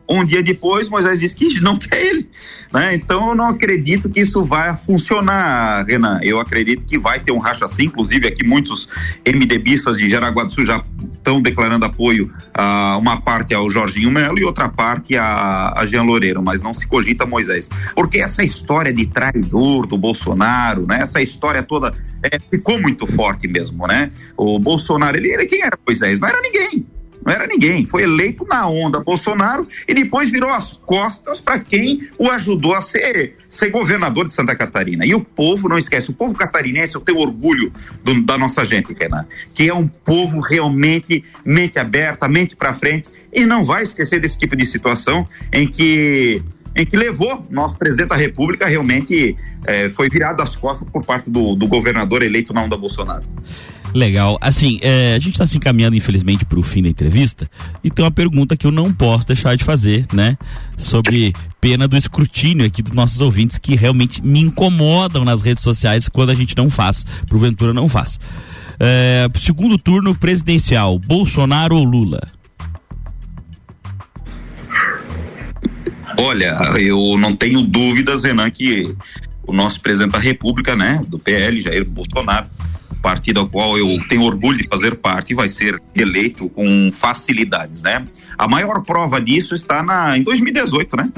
Um 0.08 0.22
dia 0.24 0.42
depois, 0.42 0.88
Moisés 0.88 1.20
disse 1.20 1.34
que 1.34 1.60
não 1.60 1.78
quer 1.78 2.04
ele. 2.04 2.28
Né? 2.72 2.94
Então, 2.94 3.28
eu 3.28 3.34
não 3.34 3.48
acredito 3.48 4.10
que 4.10 4.20
isso 4.20 4.44
vai 4.44 4.76
funcionar, 4.76 5.86
Renan. 5.86 6.20
Eu 6.22 6.38
acredito 6.38 6.84
que 6.84 6.98
vai 6.98 7.20
ter 7.20 7.32
um 7.32 7.38
racha 7.38 7.64
assim. 7.64 7.84
Inclusive, 7.84 8.28
aqui 8.28 8.44
muitos 8.44 8.86
MDBistas 9.26 9.96
de 9.96 10.08
Jaraguá 10.10 10.44
do 10.44 10.52
Sul 10.52 10.66
já 10.66 10.82
estão 11.24 11.40
declarando 11.40 11.86
apoio 11.86 12.30
a 12.52 12.98
uma 12.98 13.18
parte 13.18 13.54
ao 13.54 13.70
Jorginho 13.70 14.10
Melo 14.10 14.38
e 14.38 14.44
outra 14.44 14.68
parte 14.68 15.16
a, 15.16 15.72
a 15.74 15.86
Jean 15.86 16.02
Loureiro, 16.02 16.42
mas 16.42 16.60
não 16.60 16.74
se 16.74 16.86
cogita 16.86 17.24
Moisés. 17.24 17.68
Porque 17.94 18.18
essa 18.18 18.44
história 18.44 18.92
de 18.92 19.06
traidor 19.06 19.86
do 19.86 19.96
Bolsonaro, 19.96 20.86
né? 20.86 21.00
Essa 21.00 21.22
história 21.22 21.62
toda 21.62 21.94
é, 22.22 22.38
ficou 22.38 22.78
muito 22.78 23.06
forte 23.06 23.48
mesmo, 23.48 23.86
né? 23.86 24.12
O 24.36 24.58
Bolsonaro, 24.58 25.16
ele, 25.16 25.32
ele 25.32 25.46
quem 25.46 25.62
era 25.62 25.78
Moisés? 25.86 26.20
Não 26.20 26.28
era 26.28 26.40
ninguém 26.42 26.86
não 27.24 27.32
era 27.32 27.46
ninguém. 27.46 27.86
Foi 27.86 28.02
eleito 28.02 28.44
na 28.48 28.68
onda 28.68 29.02
Bolsonaro 29.02 29.66
e 29.88 29.94
depois 29.94 30.30
virou 30.30 30.50
as 30.50 30.74
costas 30.74 31.40
para 31.40 31.58
quem 31.58 32.08
o 32.18 32.30
ajudou 32.30 32.74
a 32.74 32.82
ser, 32.82 33.36
ser 33.48 33.70
governador 33.70 34.26
de 34.26 34.32
Santa 34.32 34.54
Catarina. 34.54 35.06
E 35.06 35.14
o 35.14 35.20
povo, 35.20 35.68
não 35.68 35.78
esquece, 35.78 36.10
o 36.10 36.14
povo 36.14 36.34
catarinense, 36.34 36.94
eu 36.94 37.00
tenho 37.00 37.18
orgulho 37.18 37.72
do, 38.02 38.22
da 38.22 38.36
nossa 38.36 38.66
gente, 38.66 38.92
Renan, 38.92 39.26
que 39.54 39.68
é 39.68 39.74
um 39.74 39.88
povo 39.88 40.40
realmente 40.40 41.24
mente 41.44 41.78
aberta, 41.78 42.28
mente 42.28 42.54
para 42.54 42.74
frente 42.74 43.08
e 43.32 43.44
não 43.46 43.64
vai 43.64 43.82
esquecer 43.82 44.20
desse 44.20 44.38
tipo 44.38 44.54
de 44.54 44.66
situação 44.66 45.26
em 45.52 45.66
que 45.68 46.42
em 46.76 46.84
que 46.84 46.96
levou 46.96 47.46
nosso 47.50 47.78
presidente 47.78 48.08
da 48.08 48.16
República 48.16 48.66
realmente 48.66 49.36
eh, 49.64 49.88
foi 49.88 50.08
virado 50.08 50.42
as 50.42 50.56
costas 50.56 50.88
por 50.90 51.04
parte 51.04 51.30
do, 51.30 51.54
do 51.54 51.68
governador 51.68 52.22
eleito 52.24 52.52
na 52.52 52.62
onda 52.62 52.76
Bolsonaro. 52.76 53.24
Legal. 53.94 54.36
Assim, 54.40 54.80
é, 54.82 55.14
a 55.14 55.18
gente 55.20 55.34
está 55.34 55.46
se 55.46 55.56
encaminhando, 55.56 55.96
infelizmente, 55.96 56.44
para 56.44 56.58
o 56.58 56.62
fim 56.64 56.82
da 56.82 56.88
entrevista. 56.88 57.48
E 57.82 57.88
tem 57.88 58.04
uma 58.04 58.10
pergunta 58.10 58.56
que 58.56 58.66
eu 58.66 58.72
não 58.72 58.92
posso 58.92 59.24
deixar 59.28 59.56
de 59.56 59.62
fazer, 59.62 60.04
né? 60.12 60.36
Sobre 60.76 61.32
pena 61.60 61.86
do 61.86 61.96
escrutínio 61.96 62.66
aqui 62.66 62.82
dos 62.82 62.92
nossos 62.92 63.20
ouvintes 63.20 63.56
que 63.56 63.76
realmente 63.76 64.20
me 64.20 64.40
incomodam 64.40 65.24
nas 65.24 65.42
redes 65.42 65.62
sociais 65.62 66.08
quando 66.08 66.30
a 66.30 66.34
gente 66.34 66.56
não 66.56 66.68
faz. 66.68 67.06
Porventura 67.28 67.72
não 67.72 67.88
faz. 67.88 68.18
É, 68.80 69.28
segundo 69.36 69.78
turno 69.78 70.12
presidencial, 70.12 70.98
Bolsonaro 70.98 71.76
ou 71.76 71.84
Lula? 71.84 72.20
Olha, 76.18 76.50
eu 76.78 77.16
não 77.16 77.34
tenho 77.34 77.62
dúvidas, 77.62 78.24
Renan, 78.24 78.50
que 78.50 78.92
o 79.46 79.52
nosso 79.52 79.80
presidente 79.80 80.12
da 80.12 80.18
República, 80.18 80.74
né, 80.74 81.00
do 81.06 81.18
PL, 81.18 81.60
Jair 81.60 81.88
Bolsonaro, 81.88 82.46
partido 83.04 83.40
ao 83.40 83.46
qual 83.46 83.76
eu 83.76 83.86
tenho 84.08 84.22
orgulho 84.22 84.56
de 84.56 84.66
fazer 84.66 84.96
parte, 84.96 85.34
vai 85.34 85.46
ser 85.46 85.78
eleito 85.94 86.48
com 86.48 86.90
facilidades, 86.90 87.82
né? 87.82 88.02
A 88.38 88.48
maior 88.48 88.82
prova 88.82 89.20
disso 89.20 89.54
está 89.54 89.82
na, 89.82 90.16
em 90.16 90.22
2018, 90.22 90.96
né? 90.96 91.12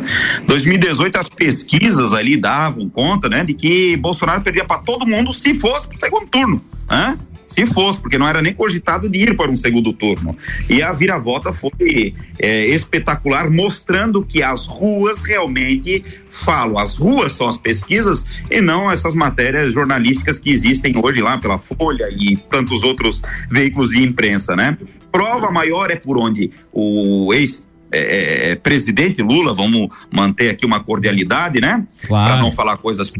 2018 0.48 1.16
as 1.16 1.28
pesquisas 1.30 2.12
ali 2.12 2.36
davam 2.36 2.88
conta, 2.88 3.28
né, 3.28 3.44
de 3.44 3.54
que 3.54 3.96
Bolsonaro 3.98 4.40
perdia 4.40 4.64
para 4.64 4.78
todo 4.80 5.06
mundo 5.06 5.32
se 5.32 5.54
fosse 5.54 5.86
para 5.86 5.96
o 5.96 6.00
segundo 6.00 6.26
turno, 6.26 6.60
né? 6.90 7.16
Se 7.46 7.66
fosse, 7.66 8.00
porque 8.00 8.18
não 8.18 8.28
era 8.28 8.42
nem 8.42 8.52
cogitado 8.52 9.08
de 9.08 9.18
ir 9.18 9.36
para 9.36 9.50
um 9.50 9.56
segundo 9.56 9.92
turno. 9.92 10.36
E 10.68 10.82
a 10.82 10.92
viravolta 10.92 11.52
foi 11.52 12.14
é, 12.38 12.66
espetacular, 12.66 13.50
mostrando 13.50 14.24
que 14.24 14.42
as 14.42 14.66
ruas 14.66 15.22
realmente 15.22 16.04
falam. 16.28 16.78
As 16.78 16.96
ruas 16.96 17.32
são 17.32 17.48
as 17.48 17.58
pesquisas 17.58 18.24
e 18.50 18.60
não 18.60 18.90
essas 18.90 19.14
matérias 19.14 19.72
jornalísticas 19.72 20.38
que 20.38 20.50
existem 20.50 20.94
hoje 20.96 21.20
lá 21.20 21.38
pela 21.38 21.58
Folha 21.58 22.08
e 22.10 22.36
tantos 22.36 22.82
outros 22.82 23.22
veículos 23.50 23.90
de 23.90 24.02
imprensa, 24.02 24.56
né? 24.56 24.76
Prova 25.10 25.50
maior 25.50 25.90
é 25.90 25.96
por 25.96 26.18
onde 26.18 26.50
o 26.72 27.32
ex 27.32 27.66
é, 27.90 28.50
é, 28.50 28.54
presidente 28.56 29.22
Lula, 29.22 29.54
vamos 29.54 29.88
manter 30.12 30.50
aqui 30.50 30.66
uma 30.66 30.80
cordialidade, 30.80 31.60
né? 31.60 31.86
Claro. 32.06 32.32
Para 32.32 32.42
não 32.42 32.50
falar 32.50 32.76
coisas. 32.78 33.12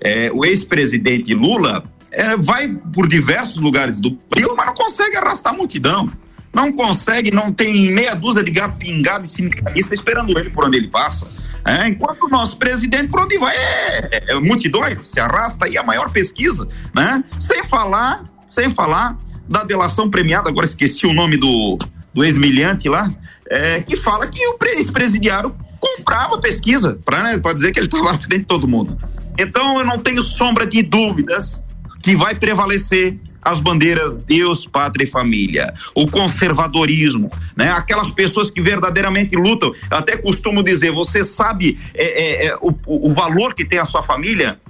É, 0.00 0.30
o 0.32 0.44
ex-presidente 0.44 1.32
Lula 1.34 1.84
é, 2.12 2.36
vai 2.36 2.68
por 2.68 3.08
diversos 3.08 3.56
lugares 3.56 4.00
do 4.00 4.18
Brasil, 4.30 4.54
mas 4.54 4.66
não 4.66 4.74
consegue 4.74 5.16
arrastar 5.16 5.54
a 5.54 5.56
multidão. 5.56 6.10
Não 6.54 6.70
consegue, 6.70 7.30
não 7.30 7.50
tem 7.50 7.90
meia 7.90 8.14
dúzia 8.14 8.44
de 8.44 8.50
gato 8.50 8.76
pingado 8.76 9.24
e 9.24 9.28
sindicalista 9.28 9.94
esperando 9.94 10.38
ele 10.38 10.50
por 10.50 10.66
onde 10.66 10.76
ele 10.76 10.88
passa. 10.88 11.26
É, 11.64 11.88
enquanto 11.88 12.24
o 12.24 12.28
nosso 12.28 12.58
presidente, 12.58 13.08
por 13.08 13.20
onde 13.20 13.38
vai, 13.38 13.56
é, 13.56 14.24
é, 14.28 14.34
multidões, 14.38 14.98
se 14.98 15.18
arrasta 15.18 15.64
aí 15.64 15.78
a 15.78 15.82
maior 15.82 16.10
pesquisa, 16.10 16.68
né? 16.94 17.24
Sem 17.40 17.64
falar, 17.64 18.24
sem 18.48 18.68
falar 18.68 19.16
da 19.48 19.64
delação 19.64 20.10
premiada, 20.10 20.50
agora 20.50 20.66
esqueci 20.66 21.06
o 21.06 21.14
nome 21.14 21.38
do, 21.38 21.78
do 22.12 22.22
ex-milhante 22.22 22.88
lá, 22.88 23.10
é, 23.48 23.80
que 23.80 23.96
fala 23.96 24.26
que 24.26 24.46
o 24.46 24.56
ex-presidiário 24.62 25.54
comprava 25.80 26.38
pesquisa 26.38 26.98
para 27.04 27.22
né, 27.22 27.38
dizer 27.54 27.72
que 27.72 27.78
ele 27.78 27.86
estava 27.86 28.10
à 28.10 28.18
frente 28.18 28.40
de 28.40 28.46
todo 28.46 28.68
mundo. 28.68 28.96
Então 29.38 29.78
eu 29.78 29.86
não 29.86 29.98
tenho 29.98 30.22
sombra 30.22 30.66
de 30.66 30.82
dúvidas 30.82 31.62
que 32.02 32.16
vai 32.16 32.34
prevalecer 32.34 33.16
as 33.40 33.60
bandeiras 33.60 34.18
Deus, 34.18 34.66
pátria 34.66 35.04
e 35.04 35.06
família, 35.06 35.74
o 35.94 36.06
conservadorismo, 36.06 37.30
né? 37.56 37.70
Aquelas 37.72 38.12
pessoas 38.12 38.50
que 38.50 38.60
verdadeiramente 38.60 39.34
lutam. 39.36 39.72
Eu 39.90 39.96
até 39.96 40.16
costumo 40.16 40.62
dizer, 40.62 40.92
você 40.92 41.24
sabe 41.24 41.78
é, 41.94 42.04
é, 42.04 42.46
é, 42.46 42.56
o, 42.60 42.74
o 42.86 43.12
valor 43.12 43.54
que 43.54 43.64
tem 43.64 43.78
a 43.78 43.84
sua 43.84 44.02
família? 44.02 44.60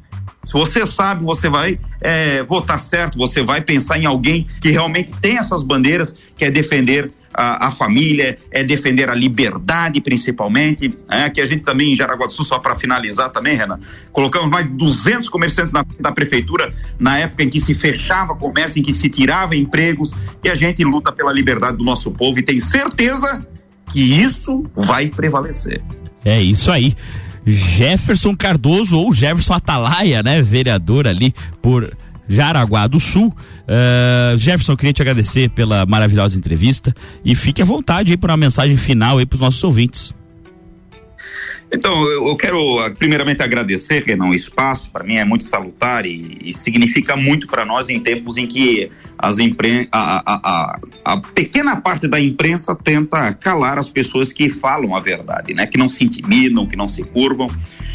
Se 0.44 0.54
você 0.54 0.84
sabe, 0.84 1.24
você 1.24 1.48
vai 1.48 1.78
é, 2.00 2.42
votar 2.42 2.78
certo, 2.78 3.16
você 3.16 3.44
vai 3.44 3.60
pensar 3.60 3.98
em 3.98 4.06
alguém 4.06 4.46
que 4.60 4.70
realmente 4.70 5.12
tem 5.20 5.38
essas 5.38 5.62
bandeiras, 5.62 6.16
que 6.36 6.44
é 6.44 6.50
defender 6.50 7.12
a, 7.32 7.68
a, 7.68 7.70
família, 7.70 8.38
é 8.50 8.62
defender 8.62 9.08
a 9.08 9.14
liberdade 9.14 10.00
principalmente, 10.00 10.96
é, 11.10 11.28
que 11.30 11.40
a 11.40 11.46
gente 11.46 11.62
também 11.62 11.92
em 11.92 11.96
Jaraguá 11.96 12.26
do 12.26 12.32
Sul, 12.32 12.44
só 12.44 12.58
para 12.58 12.76
finalizar 12.76 13.30
também, 13.30 13.56
Renan, 13.56 13.78
colocamos 14.12 14.50
mais 14.50 14.66
de 14.66 14.72
200 14.72 15.28
comerciantes 15.28 15.72
na, 15.72 15.84
da 15.98 16.12
prefeitura 16.12 16.74
na 16.98 17.18
época 17.18 17.42
em 17.42 17.50
que 17.50 17.60
se 17.60 17.74
fechava 17.74 18.34
comércio, 18.34 18.80
em 18.80 18.82
que 18.82 18.94
se 18.94 19.08
tirava 19.08 19.56
empregos 19.56 20.12
e 20.42 20.48
a 20.48 20.54
gente 20.54 20.84
luta 20.84 21.12
pela 21.12 21.32
liberdade 21.32 21.76
do 21.76 21.84
nosso 21.84 22.10
povo 22.10 22.38
e 22.38 22.42
tem 22.42 22.60
certeza 22.60 23.46
que 23.92 24.00
isso 24.00 24.64
vai 24.74 25.08
prevalecer. 25.08 25.82
É 26.24 26.40
isso 26.40 26.70
aí. 26.70 26.94
Jefferson 27.44 28.36
Cardoso 28.36 28.96
ou 28.96 29.12
Jefferson 29.12 29.54
Atalaia, 29.54 30.22
né, 30.22 30.42
vereador 30.42 31.06
ali 31.06 31.34
por 31.60 31.92
Jaraguá 32.28 32.86
do 32.86 33.00
Sul. 33.00 33.28
Uh, 33.28 34.38
Jefferson, 34.38 34.76
queria 34.76 34.92
te 34.92 35.02
agradecer 35.02 35.50
pela 35.50 35.84
maravilhosa 35.86 36.38
entrevista 36.38 36.94
e 37.24 37.34
fique 37.34 37.62
à 37.62 37.64
vontade 37.64 38.10
aí 38.12 38.16
para 38.16 38.32
uma 38.32 38.36
mensagem 38.36 38.76
final 38.76 39.18
aí 39.18 39.26
para 39.26 39.36
os 39.36 39.40
nossos 39.40 39.62
ouvintes. 39.64 40.14
Então, 41.74 42.06
eu 42.06 42.36
quero 42.36 42.80
ah, 42.80 42.90
primeiramente 42.90 43.42
agradecer, 43.42 44.04
Renan, 44.04 44.26
o 44.26 44.34
espaço, 44.34 44.90
para 44.90 45.02
mim 45.02 45.16
é 45.16 45.24
muito 45.24 45.44
salutar 45.44 46.04
e, 46.04 46.38
e 46.44 46.52
significa 46.52 47.16
muito 47.16 47.46
para 47.46 47.64
nós 47.64 47.88
em 47.88 47.98
tempos 47.98 48.36
em 48.36 48.46
que 48.46 48.90
as 49.18 49.38
impren 49.38 49.88
a, 49.90 50.22
a, 50.26 50.40
a, 50.44 50.80
a, 51.02 51.16
pequena 51.16 51.80
parte 51.80 52.06
da 52.06 52.20
imprensa 52.20 52.74
tenta 52.74 53.32
calar 53.32 53.78
as 53.78 53.88
pessoas 53.88 54.30
que 54.30 54.50
falam 54.50 54.94
a 54.94 55.00
verdade, 55.00 55.54
né? 55.54 55.66
Que 55.66 55.78
não 55.78 55.88
se 55.88 56.04
intimidam, 56.04 56.66
que 56.66 56.76
não 56.76 56.86
se 56.86 57.02
curvam. 57.04 57.48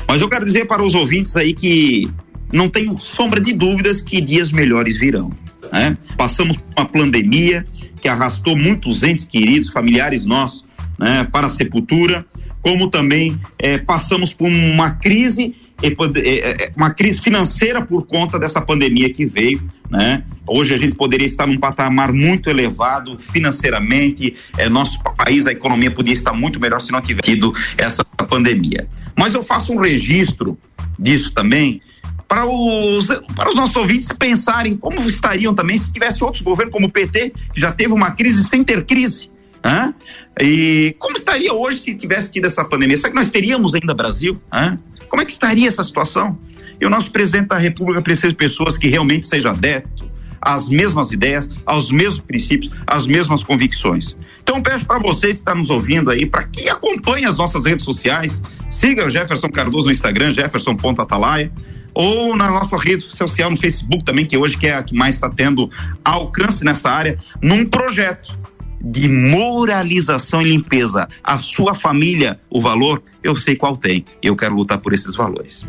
Mas 0.08 0.22
eu 0.22 0.30
quero 0.30 0.44
dizer 0.44 0.66
para 0.66 0.82
os 0.82 0.96
ouvintes 0.96 1.38
aí 1.38 1.54
que 1.54 2.10
não 2.52 2.70
tenho 2.70 2.98
sombra 2.98 3.40
de 3.40 3.54
dúvidas 3.54 4.02
que 4.02 4.22
dias 4.22 4.52
melhores 4.52 4.98
virão. 4.98 5.32
Né? 5.72 5.98
Passamos 6.16 6.58
uma 6.76 6.86
pandemia 6.86 7.64
que 8.02 8.08
arrastou 8.08 8.56
muitos 8.56 9.04
entes 9.04 9.26
queridos, 9.26 9.70
familiares 9.70 10.26
nossos, 10.26 10.64
né, 10.98 11.28
para 11.32 11.48
a 11.48 11.50
sepultura, 11.50 12.26
como 12.62 12.90
também 12.90 13.40
eh, 13.60 13.78
passamos 13.78 14.34
por 14.34 14.48
uma 14.48 14.92
crise 14.92 15.56
eh, 15.82 15.94
eh, 15.96 16.72
uma 16.76 16.92
crise 16.92 17.22
financeira 17.22 17.86
por 17.86 18.08
conta 18.08 18.40
dessa 18.40 18.60
pandemia 18.60 19.14
que 19.14 19.28
veio, 19.28 19.62
né? 19.92 20.24
Hoje 20.48 20.74
a 20.74 20.78
gente 20.78 20.96
poderia 20.96 21.28
estar 21.28 21.46
num 21.46 21.58
patamar 21.58 22.12
muito 22.12 22.50
elevado 22.50 23.20
financeiramente, 23.20 24.34
nosso 24.72 25.00
país, 25.16 25.46
a 25.46 25.52
economia 25.52 25.92
podia 25.92 26.14
estar 26.14 26.34
muito 26.34 26.60
melhor 26.60 26.82
se 26.82 26.92
não 26.92 27.00
tivesse 27.00 27.30
tido 27.30 27.54
essa 27.78 28.04
pandemia. 28.04 28.88
Mas 29.16 29.34
eu 29.34 29.44
faço 29.44 29.72
um 29.74 29.80
registro 29.80 30.58
disso 30.98 31.32
também, 31.34 31.82
para 32.28 32.46
os, 32.46 33.08
para 33.36 33.50
os 33.50 33.56
nossos 33.56 33.76
ouvintes 33.76 34.12
pensarem 34.12 34.76
como 34.76 35.02
estariam 35.08 35.54
também 35.54 35.78
se 35.78 35.92
tivesse 35.92 36.24
outros 36.24 36.44
governos 36.44 36.74
como 36.74 36.88
o 36.88 36.92
PT, 36.92 37.32
que 37.54 37.60
já 37.60 37.72
teve 37.72 37.94
uma 37.94 38.12
crise 38.12 38.44
sem 38.44 38.64
ter 38.64 38.86
crise. 38.86 39.32
Né? 39.64 39.94
E 40.42 40.96
como 41.00 41.16
estaria 41.16 41.54
hoje 41.54 41.80
se 41.80 41.96
tivesse 41.96 42.32
tido 42.32 42.46
essa 42.46 42.64
pandemia? 42.66 42.98
Será 42.98 43.10
que 43.10 43.16
nós 43.16 43.32
teríamos 43.32 43.74
ainda 43.74 43.94
Brasil? 43.94 44.40
Né? 44.52 44.78
Como 45.10 45.22
é 45.22 45.26
que 45.26 45.32
estaria 45.32 45.68
essa 45.68 45.84
situação? 45.84 46.38
E 46.80 46.86
o 46.86 46.90
nosso 46.90 47.12
presidente 47.12 47.48
da 47.48 47.58
República 47.58 48.02
precisa 48.02 48.30
de 48.30 48.36
pessoas 48.36 48.78
que 48.78 48.88
realmente 48.88 49.26
sejam 49.26 49.52
adeptos 49.52 50.08
às 50.42 50.70
mesmas 50.70 51.12
ideias, 51.12 51.50
aos 51.66 51.92
mesmos 51.92 52.20
princípios, 52.20 52.72
às 52.86 53.08
mesmas 53.08 53.44
convicções. 53.44 54.16
Então 54.42 54.62
peço 54.62 54.86
para 54.86 55.00
vocês 55.00 55.38
que 55.38 55.42
estão 55.42 55.54
tá 55.54 55.60
nos 55.60 55.70
ouvindo 55.70 56.12
aí, 56.12 56.26
para 56.26 56.44
que 56.44 56.70
acompanhe 56.70 57.26
as 57.26 57.38
nossas 57.38 57.66
redes 57.66 57.84
sociais, 57.84 58.42
siga 58.70 59.06
o 59.06 59.10
Jefferson 59.10 59.50
Cardoso 59.50 59.88
no 59.88 59.92
Instagram, 59.92 60.32
Jefferson.atalaia, 60.32 61.52
ou 61.98 62.36
na 62.36 62.48
nossa 62.48 62.78
rede 62.78 63.02
social 63.02 63.50
no 63.50 63.58
Facebook 63.58 64.06
também, 64.06 64.24
que 64.24 64.38
hoje 64.38 64.56
que 64.56 64.68
é 64.68 64.76
a 64.76 64.84
que 64.84 64.96
mais 64.96 65.16
está 65.16 65.28
tendo 65.32 65.68
alcance 66.06 66.64
nessa 66.64 66.92
área, 66.92 67.18
num 67.42 67.66
projeto 67.66 68.38
de 68.80 69.10
moralização 69.10 70.40
e 70.44 70.52
limpeza 70.52 71.08
a 71.24 71.40
sua 71.40 71.74
família, 71.74 72.40
o 72.52 72.62
valor, 72.62 73.02
eu 73.24 73.36
sei 73.36 73.56
qual 73.56 73.76
tem. 73.76 74.06
Eu 74.22 74.36
quero 74.36 74.54
lutar 74.54 74.78
por 74.78 74.94
esses 74.94 75.16
valores. 75.16 75.66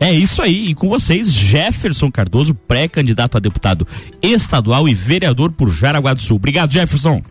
É 0.00 0.12
isso 0.12 0.42
aí, 0.42 0.70
e 0.70 0.74
com 0.74 0.88
vocês, 0.88 1.32
Jefferson 1.32 2.10
Cardoso, 2.10 2.54
pré-candidato 2.54 3.36
a 3.36 3.40
deputado 3.40 3.86
estadual 4.20 4.88
e 4.88 4.94
vereador 4.94 5.52
por 5.52 5.70
Jaraguá 5.70 6.12
do 6.12 6.20
Sul. 6.20 6.38
Obrigado, 6.38 6.72
Jefferson. 6.72 7.22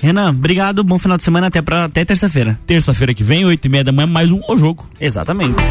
Renan, 0.00 0.30
obrigado, 0.30 0.82
bom 0.82 0.98
final 0.98 1.16
de 1.16 1.22
semana 1.22 1.46
até, 1.46 1.62
pra, 1.62 1.84
até 1.84 2.04
terça-feira. 2.04 2.58
Terça-feira 2.66 3.14
que 3.14 3.22
vem, 3.22 3.44
oito 3.44 3.64
e 3.64 3.68
meia 3.68 3.84
da 3.84 3.92
manhã, 3.92 4.08
mais 4.08 4.32
um 4.32 4.40
O 4.48 4.56
Jogo. 4.56 4.84
Exatamente. 5.00 5.62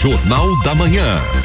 Jornal 0.00 0.56
da 0.62 0.74
Manhã. 0.74 1.39